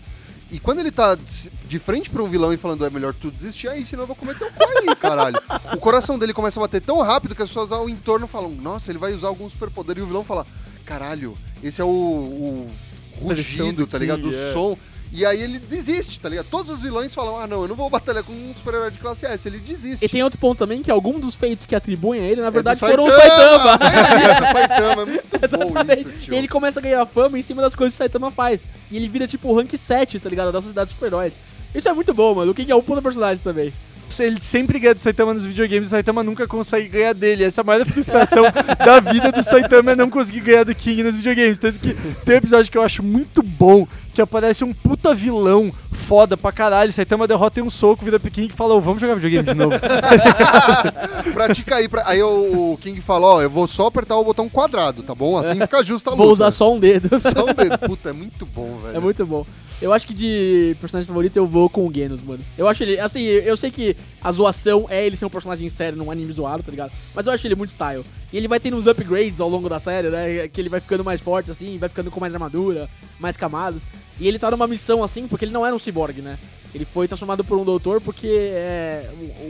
[0.51, 1.15] E quando ele tá
[1.67, 4.15] de- frente pra um vilão e falando, é melhor tu desistir aí, senão eu vou
[4.15, 5.39] comer teu aí, caralho.
[5.73, 8.91] O coração dele começa a bater tão rápido que as pessoas ao entorno falam, nossa,
[8.91, 9.97] ele vai usar algum superpoder.
[9.97, 10.45] E o vilão fala,
[10.85, 12.71] caralho, esse é o, o
[13.21, 14.21] rugido, do tá ligado?
[14.23, 14.51] Do é.
[14.53, 14.75] som.
[15.11, 16.45] E aí ele desiste, tá ligado?
[16.49, 19.25] Todos os vilões falam, ah não, eu não vou batalhar com um super-herói de classe
[19.25, 19.47] S.
[19.47, 20.05] Ele desiste.
[20.05, 22.51] E tem outro ponto também, que algum dos feitos que atribuem a ele, na É
[22.51, 23.79] verdade, do foram o Saitama!
[23.89, 25.23] É, do Saitama, é muito
[25.57, 26.33] bom isso, tio.
[26.33, 28.65] E ele começa a ganhar fama em cima das coisas que o Saitama faz.
[28.91, 30.51] E ele vira tipo o rank 7, tá ligado?
[30.51, 31.33] Da sociedade de super-heróis.
[31.73, 32.51] Isso é muito bom, mano.
[32.51, 33.73] O King é um puta personagem também.
[34.19, 37.43] Ele sempre ganha do Saitama nos videogames, o Saitama nunca consegue ganhar dele.
[37.43, 38.43] Essa é a maior frustração
[38.83, 41.59] da vida do Saitama é não conseguir ganhar do King nos videogames.
[41.59, 41.93] Tanto que
[42.25, 43.87] tem um episódio que eu acho muito bom,
[44.19, 46.91] que aparece um puta vilão foda pra caralho.
[46.91, 49.53] Saitama derrota em um soco, vira pro King e fala, "Ô, vamos jogar videogame de
[49.53, 49.75] novo.
[51.33, 51.87] Pratica aí.
[51.87, 52.03] Pra...
[52.05, 55.37] Aí o King fala, ó, eu vou só apertar o botão quadrado, tá bom?
[55.37, 56.23] Assim fica justa a luta.
[56.23, 57.09] Vou usar só um dedo.
[57.21, 57.77] Só um dedo.
[57.77, 58.97] Puta, é muito bom, velho.
[58.97, 59.45] É muito bom.
[59.81, 62.43] Eu acho que de personagem favorito eu vou com o Genos, mano.
[62.57, 65.97] Eu acho ele, assim, eu sei que a zoação é ele ser um personagem sério
[65.97, 66.91] num anime zoado, tá ligado?
[67.15, 68.03] Mas eu acho ele muito style.
[68.31, 70.47] E ele vai tendo uns upgrades ao longo da série, né?
[70.47, 73.81] Que ele vai ficando mais forte, assim, vai ficando com mais armadura, mais camadas.
[74.19, 76.37] E ele tá numa missão, assim, porque ele não era um cyborg, né?
[76.73, 79.09] Ele foi transformado por um doutor porque é,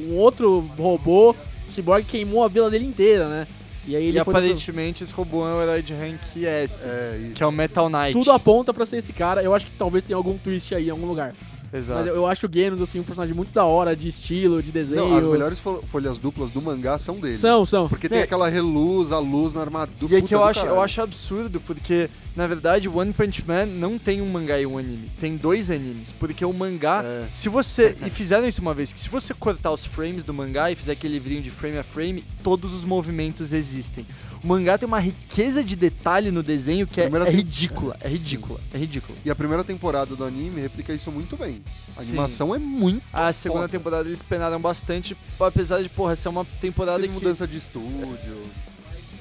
[0.10, 1.36] um, outro robô,
[1.68, 3.48] um cyborg, queimou a vila dele inteira, né?
[3.86, 7.44] E aí ele e aparentemente esse robô é o herói de rank S, É, que
[7.44, 8.14] é o Metal Knight.
[8.14, 9.42] Tudo aponta pra ser esse cara.
[9.42, 11.34] Eu acho que talvez tenha algum twist aí em algum lugar.
[11.72, 12.00] Exato.
[12.00, 14.72] Mas eu, eu acho o Genos, assim, um personagem muito da hora, de estilo, de
[14.72, 15.08] desenho.
[15.10, 17.38] Não, as melhores fol- folhas duplas do mangá são dele.
[17.38, 17.88] São, são.
[17.88, 18.24] Porque tem É.
[18.24, 20.14] aquela reluz, a luz na armadura.
[20.14, 22.10] E é que eu acho, eu acho absurdo, porque,
[22.40, 25.12] na verdade, One Punch Man não tem um mangá e um anime.
[25.20, 26.10] Tem dois animes.
[26.14, 27.28] Porque o mangá, É.
[27.36, 27.98] se você.
[28.06, 30.94] E fizeram isso uma vez, que se você cortar os frames do mangá e fizer
[30.94, 34.06] aquele livrinho de frame a frame, todos os movimentos existem.
[34.42, 37.98] O mangá tem uma riqueza de detalhe no desenho que é, é tem- ridícula.
[38.00, 38.62] É ridícula.
[38.74, 39.18] É ridícula.
[39.26, 41.62] E a primeira temporada do anime replica isso muito bem.
[41.98, 42.12] A Sim.
[42.12, 43.04] animação é muito.
[43.12, 43.72] A segunda foda.
[43.78, 47.20] temporada eles penaram bastante, apesar de, porra, ser uma temporada Teve que.
[47.20, 48.38] mudança de estúdio.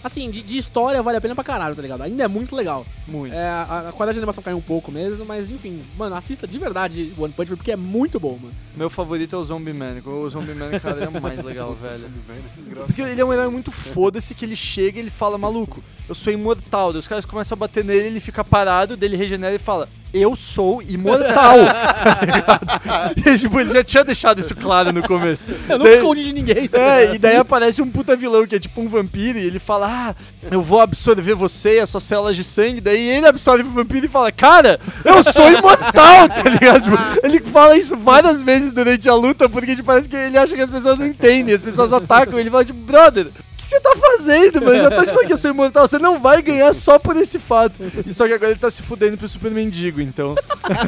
[0.02, 2.02] Assim, de, de história vale a pena pra caralho, tá ligado?
[2.02, 2.86] Ainda é muito legal.
[3.06, 3.34] Muito.
[3.34, 6.58] É, a, a qualidade de animação caiu um pouco mesmo, mas enfim, mano, assista de
[6.58, 8.54] verdade One Punch Man porque é muito bom, mano.
[8.76, 9.96] Meu favorito é o Zombie Man.
[10.04, 12.08] O Zombie Man, cara, é mais legal, velho.
[12.26, 12.42] velho?
[12.58, 12.86] Engraçado.
[12.86, 16.14] Porque ele é um herói muito foda-se que ele chega e ele fala, maluco, eu
[16.14, 16.92] sou imortal.
[16.92, 20.34] Daí os caras começam a bater nele, ele fica parado, dele regenera e fala, eu
[20.36, 21.56] sou imortal.
[21.66, 23.28] tá ligado?
[23.34, 25.46] E, tipo, ele já tinha deixado isso claro no começo.
[25.68, 28.56] Eu não Daí- escondi de ninguém, tá É, e daí aparece um puta vilão que
[28.56, 30.14] é tipo um vampiro e ele fala: Ah,
[30.50, 32.80] eu vou absorver você e as suas células de sangue.
[32.80, 36.82] Daí ele absorve o vampiro e fala: Cara, eu sou imortal, tá ligado?
[36.82, 36.96] Tipo,
[37.26, 40.60] ele fala isso várias vezes durante a luta porque tipo, parece que ele acha que
[40.62, 41.54] as pessoas não entendem.
[41.54, 43.26] As pessoas atacam ele e fala: tipo, Brother.
[43.68, 44.76] O que você tá fazendo, mano?
[44.76, 45.86] Já tá te falando que eu sou imortal.
[45.86, 47.74] Você não vai ganhar só por esse fato.
[48.06, 50.34] E só que agora ele tá se fudendo pro Super Mendigo, então.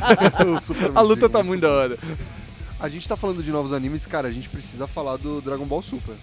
[0.62, 1.28] Super A luta Mendigo.
[1.28, 1.98] tá muito da hora.
[2.80, 5.82] A gente tá falando de novos animes, cara, a gente precisa falar do Dragon Ball
[5.82, 6.14] Super.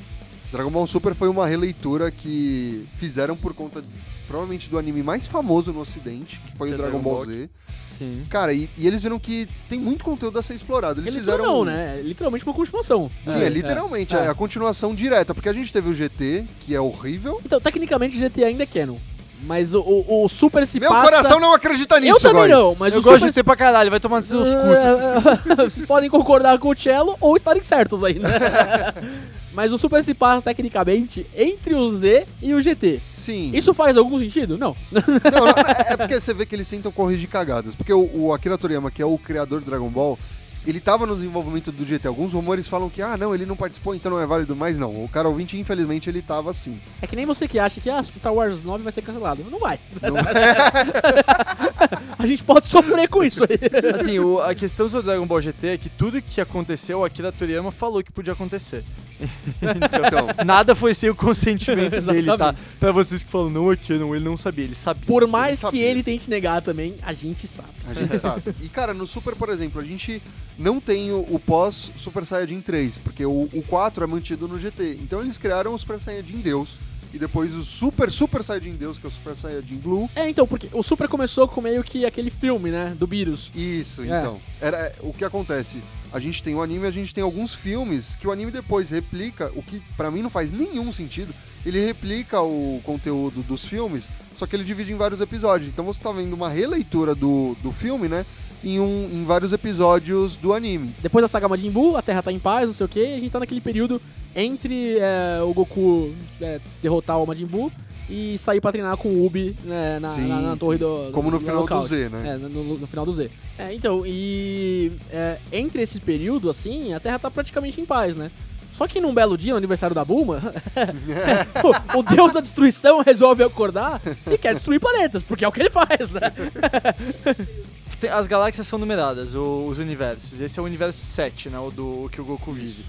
[0.52, 3.84] Dragon Ball Super foi uma releitura que fizeram por conta,
[4.28, 7.26] provavelmente, do anime mais famoso no ocidente, que foi Que o é Dragon Dragon Ball
[7.26, 7.26] Ball.
[7.26, 7.50] Z.
[7.98, 8.26] Sim.
[8.30, 11.02] Cara, e, e eles viram que tem muito conteúdo a ser explorado.
[11.02, 11.43] Eles Ele fizeram.
[11.45, 11.98] não, né?
[12.00, 13.10] É literalmente uma continuação.
[13.26, 14.20] Sim, é, literalmente, é.
[14.20, 14.28] é.
[14.28, 17.41] a continuação direta, porque a gente teve o GT, que é horrível.
[17.43, 18.98] Então, tecnicamente, GT ainda é canon.
[19.43, 21.04] Mas o, o, o Super se Meu passa...
[21.04, 22.56] coração não acredita nisso, Eu também guys.
[22.56, 24.48] não, mas eu o gosto Super de ter pra caralho, vai tomar seus
[25.45, 25.74] cursos.
[25.74, 28.30] Vocês podem concordar com o Cello ou estarem certos aí, né?
[29.58, 32.99] Mas o Super se passa tecnicamente entre o Z e o GT.
[33.16, 33.49] Sim.
[33.55, 34.55] Isso faz algum sentido?
[34.55, 34.76] Não.
[34.91, 37.74] Não, não, é, é porque você vê que eles tentam corrigir cagadas.
[37.74, 40.20] Porque o, o Akira Toriyama, que é o criador do Dragon Ball,
[40.68, 42.07] ele tava no desenvolvimento do GT.
[42.07, 44.55] Alguns rumores falam que, ah, não, ele não participou, então não é válido.
[44.55, 46.78] Mas não, o cara ouvinte, infelizmente, ele tava assim.
[47.01, 49.45] É que nem você que acha que ah, Star Wars 9 vai ser cancelado.
[49.49, 49.80] Não vai.
[50.01, 50.18] Não-
[52.20, 53.59] A gente pode sofrer com isso aí.
[53.95, 57.32] Assim, o- a questão sobre Dragon Ball GT é que tudo que aconteceu, o Akira
[57.32, 58.84] Toriyama falou que podia acontecer.
[59.61, 62.53] então, Nada foi sem o consentimento dele, tá?
[62.80, 65.03] Pra vocês que falam, não, aqui não, ele não sabia, ele sabia.
[65.05, 65.86] Por mais que sabia.
[65.86, 67.70] ele tente negar também, a gente sabe.
[67.88, 68.43] a gente sabe.
[68.61, 70.22] E, cara, no Super, por exemplo, a gente
[70.58, 74.60] não tem o, o pós Super Saiyajin 3, porque o, o 4 é mantido no
[74.60, 74.97] GT.
[75.01, 76.76] Então eles criaram o Super Saiyajin Deus.
[77.14, 80.10] E depois o Super Super Saiyajin Deus, que é o Super Saiyajin Blue.
[80.14, 82.93] É, então, porque o Super começou com meio que aquele filme, né?
[82.99, 83.49] Do Beerus.
[83.55, 84.05] Isso, É.
[84.20, 84.39] então.
[84.60, 85.80] Era o que acontece.
[86.12, 89.51] A gente tem o anime, a gente tem alguns filmes que o anime depois replica,
[89.55, 91.34] o que pra mim não faz nenhum sentido.
[91.66, 95.70] Ele replica o conteúdo dos filmes, só que ele divide em vários episódios.
[95.70, 98.26] Então você tá vendo uma releitura do, do filme, né?
[98.68, 100.93] Em, um, em vários episódios do anime.
[101.01, 103.13] Depois da saga Majin Buu, a Terra tá em paz, não sei o que, e
[103.15, 104.01] a gente tá naquele período
[104.36, 107.72] entre é, o Goku é, derrotar o Majin Buu
[108.09, 110.57] e sair pra treinar com o Ubi né, na, Sim, na- na sim.
[110.59, 111.09] torre do.
[111.13, 111.88] Como no do final do Knockout.
[111.88, 112.30] Z, né?
[112.34, 113.30] É, no, no- no final do Z.
[113.57, 118.30] É, então, e é, entre esse período, assim, a Terra tá praticamente em paz, né?
[118.74, 120.39] Só que num belo dia, no aniversário da Bulma,
[121.95, 123.99] o, o deus da destruição resolve acordar
[124.32, 126.32] e quer destruir planetas, porque é o que ele faz, né?
[128.00, 130.39] Tem- As galáxias são numeradas, o- os universos.
[130.39, 131.58] Esse é o universo 7, né?
[131.60, 132.84] O do o que o Goku vive.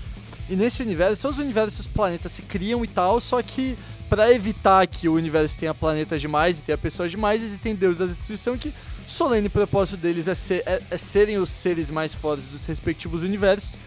[0.50, 3.76] E nesse universo, todos os universos, os planetas se criam e tal, só que
[4.08, 8.06] pra evitar que o universo tenha planetas demais e tenha pessoas demais, existem deuses da
[8.06, 8.72] destruição que o
[9.06, 13.78] solene propósito deles é, ser- é- é serem os seres mais fortes dos respectivos universos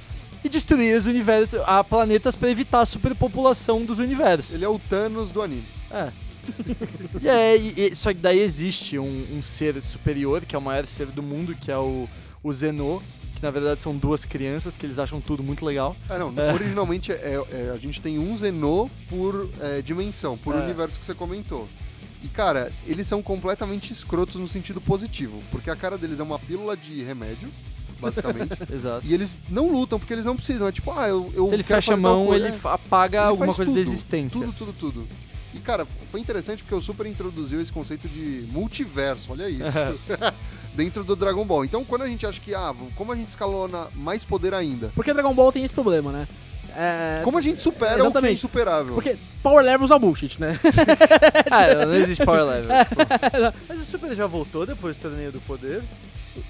[0.44, 4.54] e destruir os universos, a planetas pra evitar a superpopulação dos universos.
[4.54, 5.64] Ele é o Thanos do anime.
[5.92, 6.10] É.
[7.22, 10.62] E é, e- e- só que daí existe um, um ser superior, que é o
[10.62, 12.08] maior ser do mundo, que é o,
[12.44, 13.02] o Zenô,
[13.36, 15.96] que na verdade são duas crianças, que eles acham tudo muito legal.
[16.10, 16.34] Ah, não.
[16.42, 16.54] É.
[16.54, 20.60] Originalmente, é, é- a gente tem um Zenô por é, dimensão, por É.
[20.64, 21.68] universo que você comentou.
[22.24, 26.38] E, cara, eles são completamente escrotos no sentido positivo, porque a cara deles é uma
[26.38, 27.50] pílula de remédio,
[28.00, 28.52] basicamente.
[28.72, 29.06] Exato.
[29.08, 30.68] e eles não lutam porque eles não precisam.
[30.68, 32.46] É tipo, ah, eu, eu Se ele fecha a mão, coisa.
[32.48, 32.60] ele É.
[32.68, 34.40] apaga Ele alguma coisa tudo, de existência.
[34.40, 35.08] Tudo, tudo, tudo.
[35.54, 39.72] E, cara, foi interessante porque o Super introduziu esse conceito de multiverso, olha isso.
[40.74, 41.66] Dentro do Dragon Ball.
[41.66, 44.90] Então, quando a gente acha que, ah, como a gente escalona mais poder ainda?
[44.96, 46.28] Porque Dragon Ball tem esse problema, né?
[46.74, 48.34] É, Como a gente supera o que é Exatamente.
[48.36, 48.94] insuperável?
[48.94, 50.58] Porque Power Levels é bullshit, né?
[51.52, 52.70] Ah, não existe power level.
[52.86, 53.64] tipo.
[53.68, 55.84] Mas o Super já voltou depois do torneio do poder?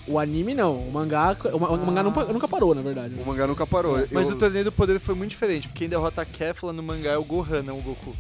[0.08, 3.16] O anime não, o mangá, o, o mangá nunca, nunca parou, na verdade.
[3.20, 3.98] O mangá nunca parou.
[4.12, 6.84] Mas Eu- o torneio do poder foi muito diferente, porque quem derrota a Kefla no
[6.84, 8.16] mangá é o Gohan, não o Goku.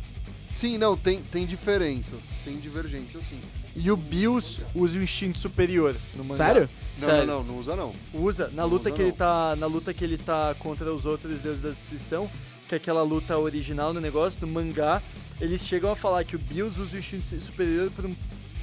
[0.56, 2.24] Sim, não, tem, tem diferenças.
[2.44, 3.40] Tem divergências, sim.
[3.76, 6.46] E o Bills usa o instinto superior no mangá.
[6.46, 6.70] Sério?
[7.00, 7.26] Não, Sério.
[7.28, 7.94] não, não, não usa não.
[8.14, 9.18] Usa na Não luta usa, que ele não.
[9.18, 12.30] tá, na luta que ele tá contra os outros deuses da destruição,
[12.68, 15.02] que é aquela luta original no negócio no mangá,
[15.40, 18.16] eles chegam a falar que o Bills usa o instinto superior por um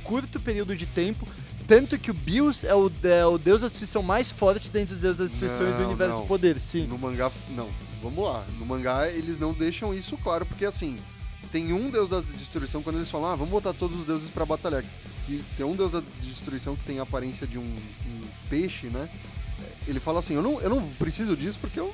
[0.04, 1.26] curto período de tempo,
[1.66, 5.00] tanto que o Bills é o, é o deus da destruição mais forte dentre os
[5.00, 6.20] deuses das destruições do universo não.
[6.22, 6.86] do poder, sim.
[6.86, 7.68] No mangá, não.
[8.02, 8.44] Vamos lá.
[8.58, 10.96] No mangá, eles não deixam isso claro, porque assim,
[11.52, 14.44] tem um deus da destruição, quando eles falam, ah, vamos botar todos os deuses pra
[14.46, 14.84] batalhar.
[15.26, 19.08] Que tem um deus da destruição que tem a aparência de um, um peixe, né?
[19.86, 21.92] Ele fala assim, eu não, eu não preciso disso porque eu,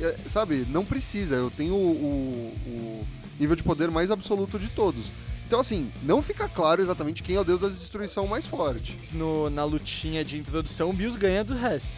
[0.00, 1.34] é, sabe, não precisa.
[1.36, 3.06] Eu tenho o, o- o
[3.38, 5.06] nível de poder mais absoluto de todos.
[5.46, 8.96] Então, assim, não fica claro exatamente quem é o deus da destruição mais forte.
[9.12, 11.88] No, na lutinha de introdução, o Bills ganha do resto.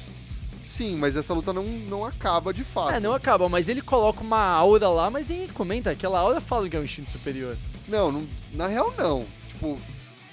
[0.65, 2.93] Sim, mas essa luta não, não acaba de fato.
[2.95, 5.91] É, não acaba, mas ele coloca uma aura lá, mas ninguém comenta.
[5.91, 7.57] Aquela aura fala que é um instinto superior.
[7.87, 9.25] Não, não- na real não.
[9.49, 9.79] Tipo,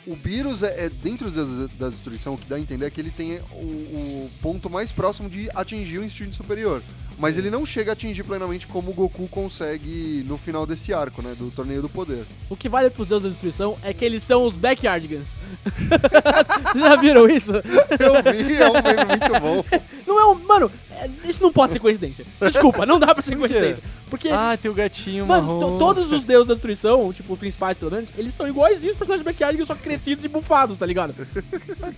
[0.08, 3.00] o Beerus é, é dentro das, da destruição, o que dá a entender é que
[3.02, 6.82] ele tem o, o ponto mais próximo de atingir o instinto superior.
[7.20, 11.22] Mas ele não chega a atingir plenamente como o Goku consegue no final desse arco,
[11.22, 11.36] né?
[11.38, 12.26] Do torneio do poder.
[12.50, 15.36] O que vale pros deuses da destruição é que eles são os Backyardigans.
[15.64, 17.52] Vocês já viram isso?
[17.52, 19.64] Eu vi, é um meme muito bom.
[20.12, 20.36] Não é um.
[20.36, 22.26] Mano, é- isso não pode ser coincidência.
[22.42, 23.82] Desculpa, não dá pra ser coincidência.
[24.12, 24.30] Porque.
[24.30, 25.78] Ah, tem o gatinho Mano, marrom.
[25.80, 29.26] todos os deuses da destruição, tipo, os principais pelo menos, eles são iguaizinhos os personagens
[29.26, 31.16] de Backyardigans, só crescidos e bufados, tá ligado?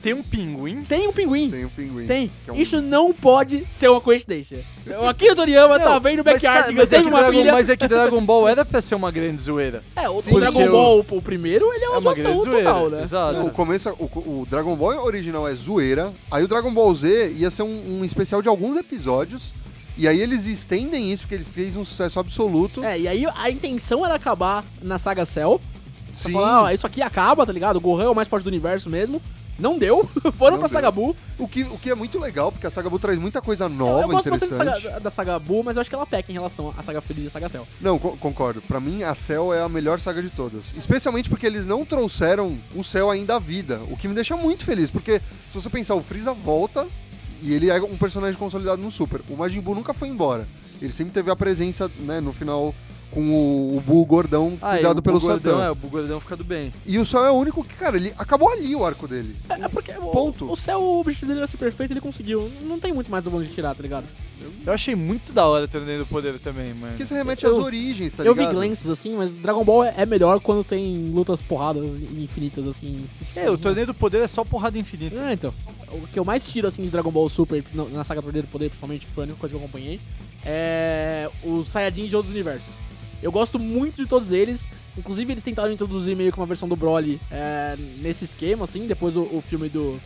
[0.02, 0.84] Tem um pinguim.
[0.84, 1.50] Tem um pinguim.
[1.50, 2.06] Tem o pinguim.
[2.08, 2.32] Tem.
[2.48, 4.60] é um- Isso não pode ser uma coincidência.
[5.02, 7.52] O Akira Toriyama tá vendo mas, cara, Backyardigans, mas é uma Dragon- filha.
[7.54, 9.84] Mas é que Dragon Ball era pra ser uma grande zoeira.
[10.04, 12.24] É, o, Sim, o Dragon Ball, o, o primeiro, ele é uma, É uma zoação
[12.32, 12.64] grande zoeira.
[12.70, 13.04] total, né?
[13.04, 13.40] Exato.
[13.46, 14.04] O começo, o,
[14.42, 16.12] o Dragon Ball original é zoeira.
[16.30, 19.52] Aí o Dragon Ball Z ia ser um, um especial de alguns episódios.
[19.98, 22.84] E aí eles estendem isso porque ele fez um sucesso absoluto.
[22.84, 25.60] É, e aí a intenção era acabar na saga Cell.
[26.14, 26.32] Sim.
[26.32, 27.78] falar, isso aqui acaba, tá ligado?
[27.78, 29.20] O Gohan é o mais forte do universo mesmo.
[29.58, 30.08] Não deu.
[30.38, 30.70] Foram Não pra deu.
[30.70, 31.16] Saga Buu.
[31.40, 33.70] O que, o que é muito legal, porque a Saga Buu traz muita coisa Eu,
[33.70, 34.84] nova, eu gosto bastante interessante.
[35.02, 37.28] da saga, da mas eu acho que ela peca em relação à Saga Feliz e
[37.28, 37.68] à Saga Cell.
[37.80, 38.62] Não, co- concordo.
[38.64, 40.74] Pra mim, a Cell é a melhor saga de todas.
[40.76, 43.80] Especialmente porque eles não trouxeram o Cell ainda à vida.
[43.92, 45.20] O que me deixa muito feliz, porque
[45.50, 46.88] se você pensar, o Freeza volta
[47.44, 49.22] e ele é um personagem consolidado no Super.
[49.30, 50.48] O Majin Buu nunca foi embora.
[50.82, 52.74] Ele sempre teve a presença, né, no final,
[53.12, 55.66] com o, o Buu gordão Ah, cuidado o pelo Gordão, Satan.
[55.66, 56.74] é, o Gordão fica do bem.
[56.86, 59.36] E o Cell é o único que, cara, ele acabou ali o arco dele.
[59.50, 60.52] É, é porque o, Ponto.
[60.52, 62.50] o Cell, o objetivo dele era ser perfeito, ele conseguiu.
[62.64, 64.06] Não tem muito mais onde tirar, tá ligado?
[64.66, 66.88] Eu achei muito da hora o Torneio do Poder também, mano.
[66.94, 68.56] Porque você remete Eu- às origens, tá eu vi ligado?
[68.56, 71.86] glances assim, mas Dragon Ball é, é melhor quando tem lutas porradas
[72.18, 73.06] infinitas, assim.
[73.36, 75.16] É, o Torneio do Poder é só porrada infinita.
[75.16, 75.54] É, então.
[75.94, 78.70] O que eu mais tiro, assim, de Dragon Ball Super, na, saga Torneio do Poder,
[78.70, 80.00] principalmente, que foi a única coisa que eu acompanhei,
[80.46, 82.74] é os Saiyajins de outros universos.
[83.22, 84.66] Eu gosto muito de todos eles.
[84.98, 89.16] Inclusive, eles tentaram introduzir meio que uma versão do Broly é, nesse esquema, assim, depois
[89.16, 90.00] o, o filme do,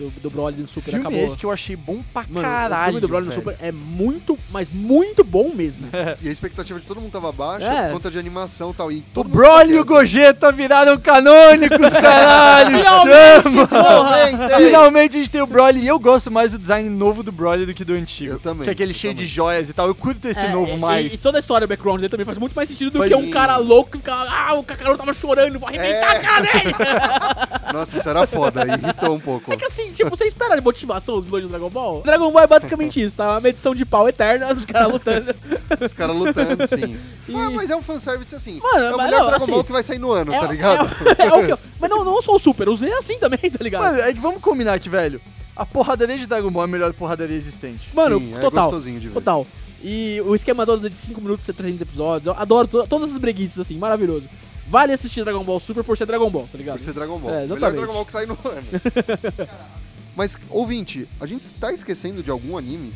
[0.00, 1.18] do, do Broly no Super filme acabou.
[1.24, 2.82] esse que eu achei bom pra Mano, caralho.
[2.82, 3.42] o filme do Broly no velho.
[3.42, 5.88] Super é muito, mas muito bom mesmo.
[6.22, 7.86] E a expectativa de todo mundo tava baixa É.
[7.86, 8.90] por conta de animação e tal.
[8.92, 9.84] E O Broly e o.
[9.84, 12.78] Gogeta viraram canônicos, caralho!
[12.80, 13.66] Finalmente, chama!
[13.66, 14.54] Finalmente!
[14.64, 17.66] Finalmente a gente tem o Broly e eu gosto mais do design novo do Broly
[17.66, 18.32] do que do antigo.
[18.34, 19.28] Eu também, Que é aquele cheio de também.
[19.34, 19.86] joias e tal.
[19.88, 21.14] Eu curto esse É, novo e- mais.
[21.14, 23.16] E, toda a história, o background dele também faz muito mais sentido do Faz que
[23.16, 26.16] um cara louco que fica, ah, o Kakaroto tava chorando, vou arrebentar É.
[26.16, 26.74] a cara dele.
[27.72, 29.52] Nossa, isso era foda, irritou um pouco.
[29.52, 32.02] É que assim, tipo, você espera de motivação dos vilões do Dragon Ball?
[32.02, 33.30] Dragon Ball é basicamente isso, tá?
[33.32, 35.34] Uma medição de pau eterna dos caras lutando.
[35.80, 36.96] Os caras lutando, sim.
[37.28, 38.60] E- Ah, mas é um fanservice assim.
[38.60, 40.46] Mano, é o melhor não, Dragon assim, Ball que vai sair no ano, É, tá
[40.46, 40.90] ligado?
[41.18, 43.18] é- é o que eu- mas não, não só o Super, o Z é assim
[43.18, 43.82] também, tá ligado?
[43.82, 45.20] Mano, é que vamos combinar aqui, velho.
[45.56, 47.88] A porradaria de Dragon Ball é a melhor porradaria existente.
[47.94, 48.64] Mano, sim, é total.
[48.64, 49.14] gostosinho de ver.
[49.14, 49.46] Total.
[49.82, 53.18] E o esquema todo de 5 minutos ser 300 episódios, eu adoro to- todas essas
[53.20, 54.28] breguices, assim, maravilhoso.
[54.68, 56.78] vale assistir Dragon Ball Super por ser Dragon Ball, tá ligado?
[56.78, 57.30] Por ser Dragon Ball.
[57.30, 57.76] É, Melhor exatamente.
[57.78, 58.66] Dragon Ball que sai no ano.
[60.20, 62.92] Mas, ouvinte, a gente tá esquecendo de algum anime?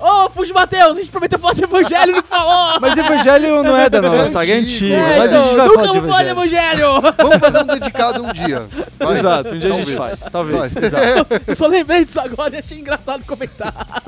[0.00, 2.80] Ô, Fuji Matheus, a gente prometeu falar de Evangelho e não falou!
[2.80, 4.94] Mas Evangelho não é da nova saga, é antigo.
[4.94, 6.86] É, mas a gente vai então, nunca falar de vou falar de Evangelho.
[6.86, 7.14] Evangelho!
[7.18, 8.66] Vamos fazer um dedicado um dia.
[8.98, 9.18] Vai.
[9.18, 10.18] Exato, um dia a gente Talvez.
[10.18, 10.32] faz.
[10.32, 10.84] Talvez, Vai.
[10.86, 11.42] exato.
[11.46, 14.02] Eu só lembrei disso agora e achei engraçado comentar.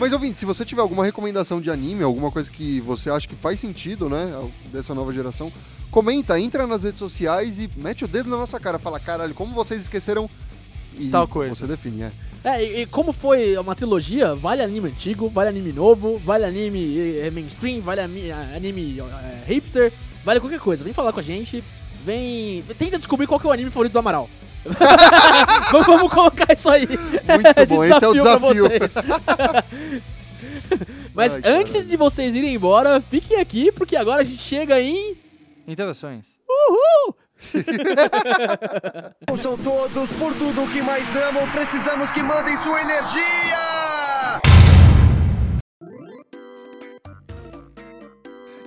[0.00, 3.36] Mas, ouvinte, se você tiver alguma recomendação de anime, alguma coisa que você acha que
[3.36, 4.34] faz sentido, né,
[4.72, 5.52] dessa nova geração,
[5.92, 8.80] comenta, entra nas redes sociais e mete o dedo na nossa cara.
[8.80, 10.28] Fala, caralho, como vocês esqueceram...
[10.98, 11.54] E Tal coisa.
[11.54, 12.12] Você define, é.
[12.44, 17.18] É, e, e como foi uma trilogia, vale anime antigo, vale anime novo, vale anime
[17.20, 19.92] eh, mainstream, vale ami- anime eh, hipster,
[20.24, 20.82] vale qualquer coisa.
[20.82, 21.62] Vem falar com a gente,
[22.04, 22.64] vem.
[22.78, 24.28] Tenta descobrir qual que é o anime favorito do Amaral.
[25.72, 26.86] vamos, vamos colocar isso aí.
[26.88, 28.68] Muito de bom, esse é o pra desafio.
[28.68, 28.94] vocês.
[31.14, 35.14] Mas Ai, antes de vocês irem embora, fiquem aqui, porque agora a gente chega em.
[35.68, 36.26] Interações.
[36.48, 37.14] Uhul!
[39.42, 41.50] São todos por tudo que mais amam.
[41.52, 43.81] Precisamos que mandem sua energia!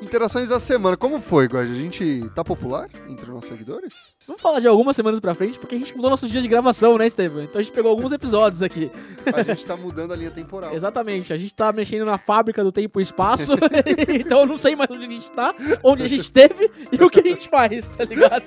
[0.06, 0.96] Interações da semana.
[0.96, 1.72] Como foi, Guarda?
[1.72, 3.94] A gente tá popular entre os nossos seguidores?
[4.28, 6.98] Vamos falar de algumas semanas pra frente, porque a gente mudou nosso dia de gravação,
[6.98, 7.44] né, Estevam?
[7.44, 8.92] Então a gente pegou alguns episódios aqui.
[9.34, 10.74] A gente tá mudando a linha temporal.
[10.76, 13.54] Exatamente, a gente tá mexendo na fábrica do tempo e espaço,
[14.20, 15.54] então eu não sei mais onde a gente tá,
[15.84, 18.44] onde a gente esteve e o que a gente faz, tá ligado?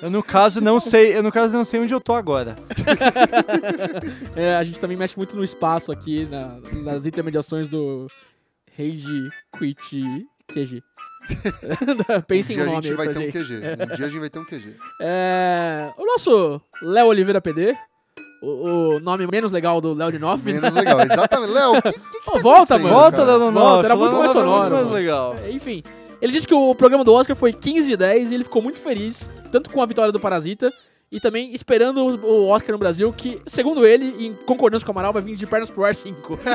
[0.00, 1.16] Eu, no caso, não sei.
[1.16, 2.54] Eu, no caso, não sei onde eu tô agora.
[4.34, 8.06] É, a gente também mexe muito no espaço aqui, na- nas intermediações do
[8.76, 10.82] Rage Quit QG.
[12.18, 13.32] Um Pensem dia no a nome gente vai ter um gente.
[13.32, 13.54] QG.
[13.54, 14.76] Um dia a gente vai ter um QG.
[15.00, 17.76] É, o nosso Léo Oliveira PD,
[18.42, 20.60] o, o nome menos legal do Léo de Nove, né?
[20.60, 21.00] Menos legal.
[21.00, 21.52] Exatamente.
[21.52, 22.88] Léo, o que, que, que tá volta, mano.
[22.88, 23.24] Volta.
[23.24, 25.36] Volta, era muito mais sonoro, muito mais legal.
[25.44, 25.82] É, Enfim,
[26.20, 28.80] ele disse que o programa do Oscar foi 15 de 10 e ele ficou muito
[28.80, 30.72] feliz, tanto com a vitória do Parasita
[31.12, 35.12] e também esperando o Oscar no Brasil, que, segundo ele, em concordância com o Amaral,
[35.12, 36.38] vai vir de pernas pro ar 5.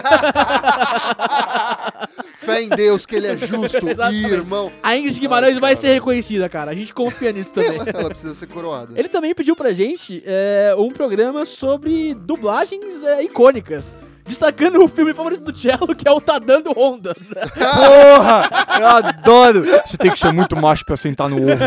[2.36, 3.78] Fé em Deus que ele é justo,
[4.12, 4.72] irmão.
[4.82, 6.72] A Ingrid Guimarães Ai, vai ser reconhecida, cara.
[6.72, 7.78] A gente confia nisso também.
[7.78, 9.00] Ela, ela precisa ser coroada.
[9.00, 13.96] Ele também pediu pra gente é, um programa sobre dublagens é, icônicas.
[14.28, 17.14] Destacando o filme favorito do Cello, que é o Tá Dando Onda.
[17.16, 18.50] Porra!
[18.80, 19.64] Eu adoro!
[19.86, 21.64] Você tem que ser muito macho pra sentar no ovo.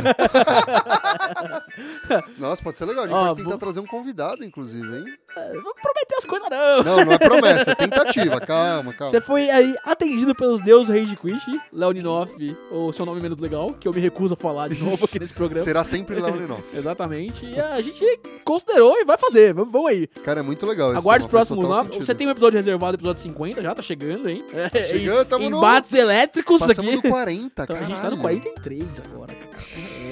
[2.38, 3.04] Nossa, pode ser legal.
[3.04, 5.04] A gente Ó, pode tentar vou- trazer um convidado, inclusive, hein?
[5.34, 6.82] Vamos prometer as coisas, não.
[6.82, 8.40] Não, não é promessa, é tentativa.
[8.46, 9.10] Calma, calma.
[9.10, 13.72] Você foi aí atendido pelos deuses do Rage Quit, Leoninoff, ou seu nome menos legal,
[13.74, 15.64] que eu me recuso a falar de novo aqui nesse programa.
[15.64, 16.62] Será sempre Léo Linoff.
[16.76, 17.46] Exatamente.
[17.48, 18.04] E a gente
[18.44, 19.52] considerou e vai fazer.
[19.54, 20.06] Vamos, vamos aí.
[20.22, 20.90] Cara, é muito legal.
[20.90, 21.82] esse Aguarde os próximos lá.
[21.82, 24.44] Você tem um episódio reservado, episódio 50, já tá chegando, hein?
[24.52, 27.02] É, Chegando, tamo no- Embates elétricos Passamos aqui.
[27.02, 27.80] do 40, Então, cara.
[27.80, 29.49] a gente tá no 43 agora, cara.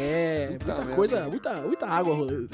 [0.09, 0.95] É, muita merda.
[0.95, 2.49] coisa, muita, muita água rolando.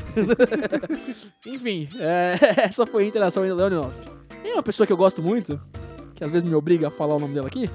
[1.46, 2.36] Enfim, é,
[2.66, 3.94] essa foi a interação entre Leoninoff.
[4.44, 5.60] E uma pessoa que eu gosto muito,
[6.14, 7.70] que às vezes me obriga a falar o nome dela aqui,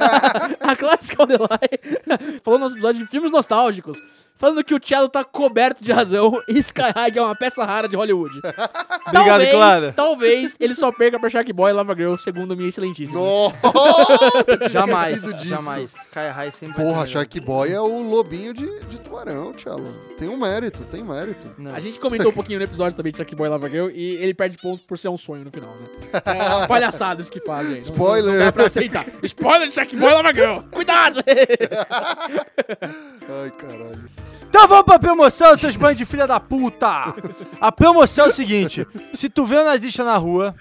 [0.60, 1.68] a Clarice Caldelai,
[2.42, 3.98] falou no nosso episódio de filmes nostálgicos,
[4.38, 7.88] falando que o Cello tá coberto de razão e Sky High é uma peça rara
[7.88, 8.40] de Hollywood.
[9.12, 9.92] talvez, Clara.
[9.94, 13.18] Talvez ele só perca pra Shark Boy e Lava Girl, segundo minha excelentíssima.
[13.20, 15.44] Nossa, Jamais, disso.
[15.44, 15.94] jamais.
[15.94, 19.92] Sky High sempre Porra, Shark Boy é o lobinho de, de tubarão, Tchelo.
[20.16, 21.50] Tem um mérito, tem mérito.
[21.58, 21.74] Não.
[21.74, 24.16] A gente comentou um pouquinho no episódio também de Shark Boy e Lava Girl e
[24.16, 25.86] ele perde ponto por ser um sonho no final, né?
[26.24, 27.74] É uma palhaçada isso que fazem.
[27.74, 28.34] Não- Spoiler.
[28.38, 29.04] Não, dá pra aceitar.
[29.22, 30.58] Spoiler de Shark Boy e Lava Girl.
[30.70, 31.24] Cuidado!
[33.28, 34.08] Ai, caralho.
[34.48, 37.14] Então vamos pra promoção, seus bandos de filha da puta!
[37.60, 40.54] A promoção é o seguinte: se tu vê um nazista na rua,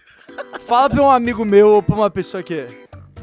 [0.67, 2.67] fala pra um amigo meu ou pra uma pessoa que.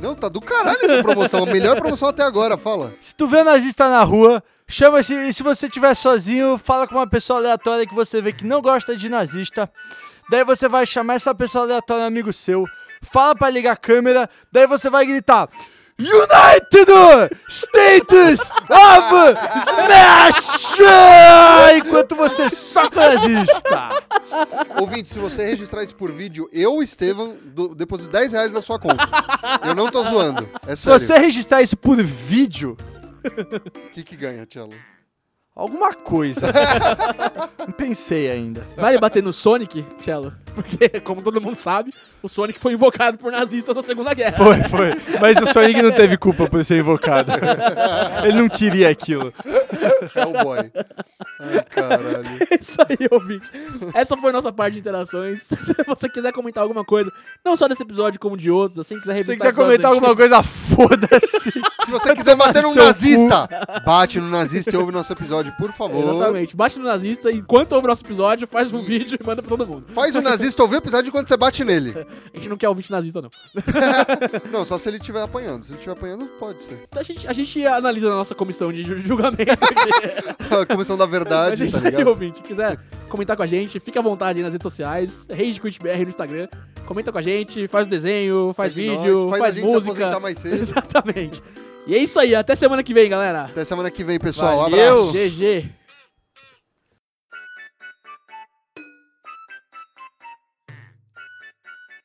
[0.00, 1.42] Não, tá do caralho essa promoção.
[1.44, 2.92] A melhor promoção até agora, fala.
[3.00, 6.88] Se tu vê um nazista na rua, chama se e se você estiver sozinho, fala
[6.88, 9.70] com uma pessoa aleatória que você vê que não gosta de nazista.
[10.30, 12.64] Daí você vai chamar essa pessoa aleatória, amigo seu,
[13.02, 15.48] fala pra ligar a câmera, daí você vai gritar.
[15.98, 16.90] United
[17.48, 19.38] States of
[19.68, 20.78] Smash!
[21.76, 23.90] Enquanto você soca nazista.
[24.80, 28.78] Ouvinte, se você registrar isso por vídeo, eu, Estevam, do, deposito 10 reais na sua
[28.78, 29.04] conta.
[29.64, 30.48] Eu não tô zoando.
[30.66, 30.98] É Se sério.
[30.98, 32.76] você registrar isso por vídeo,
[33.24, 34.74] O que que ganha, Tchelo?
[35.56, 36.52] alguma coisa.
[37.58, 38.66] Não pensei ainda.
[38.76, 40.34] Vale bater no Sonic, Cello?
[40.52, 44.32] Porque, como todo mundo sabe, o Sonic foi invocado por nazistas na Segunda Guerra.
[44.32, 44.92] Foi, foi.
[45.20, 47.30] Mas o Sonic não teve culpa por ser invocado.
[48.24, 49.30] Ele não queria aquilo.
[50.16, 50.72] Hellboy.
[51.68, 52.26] Caralho.
[52.50, 53.50] É isso aí, ouvinte.
[53.92, 55.42] Essa foi a nossa parte de interações.
[55.64, 57.12] Se você quiser comentar alguma coisa,
[57.44, 61.52] não só desse episódio, como de outros, assim, quiser Se quiser comentar alguma coisa, foda-se.
[61.84, 63.48] Se você quiser bater seu nazista,
[63.84, 66.14] bate no nazista e ouve nosso episódio, por favor.
[66.14, 66.56] Exatamente.
[66.56, 69.66] Bate no nazista, enquanto ouve o nosso episódio, faz um vídeo e manda pra todo
[69.66, 69.86] mundo.
[69.92, 72.06] Faz o nazista ouvir o episódio enquanto você bate nele.
[72.32, 73.30] A gente não quer ouvinte nazista, não.
[74.50, 75.64] Não, só se ele estiver apanhando.
[75.64, 76.80] Se ele estiver apanhando, pode ser.
[76.96, 80.54] A gente, a gente analisa na nossa comissão de ju- julgamento aqui.
[80.54, 82.08] A comissão da Mas verdade, é isso tá aí, ligado?
[82.08, 82.42] ouvinte.
[82.42, 85.26] Quiser comentar com a gente, fica à vontade aí nas redes sociais.
[85.30, 86.48] RageQuitBR no Instagram.
[86.86, 89.68] Comenta com a gente, faz o desenho, faz Segue vídeo, nós, faz, faz, a gente
[89.70, 89.90] se música.
[89.92, 90.54] aposentar mais cedo.
[90.60, 91.42] Exatamente.
[91.86, 92.34] E é isso aí.
[92.34, 93.44] Até semana que vem, galera.
[93.44, 94.58] Até semana que vem, pessoal.
[94.60, 94.92] Valeu.
[95.08, 95.12] Abraço.
[95.12, 95.70] GG.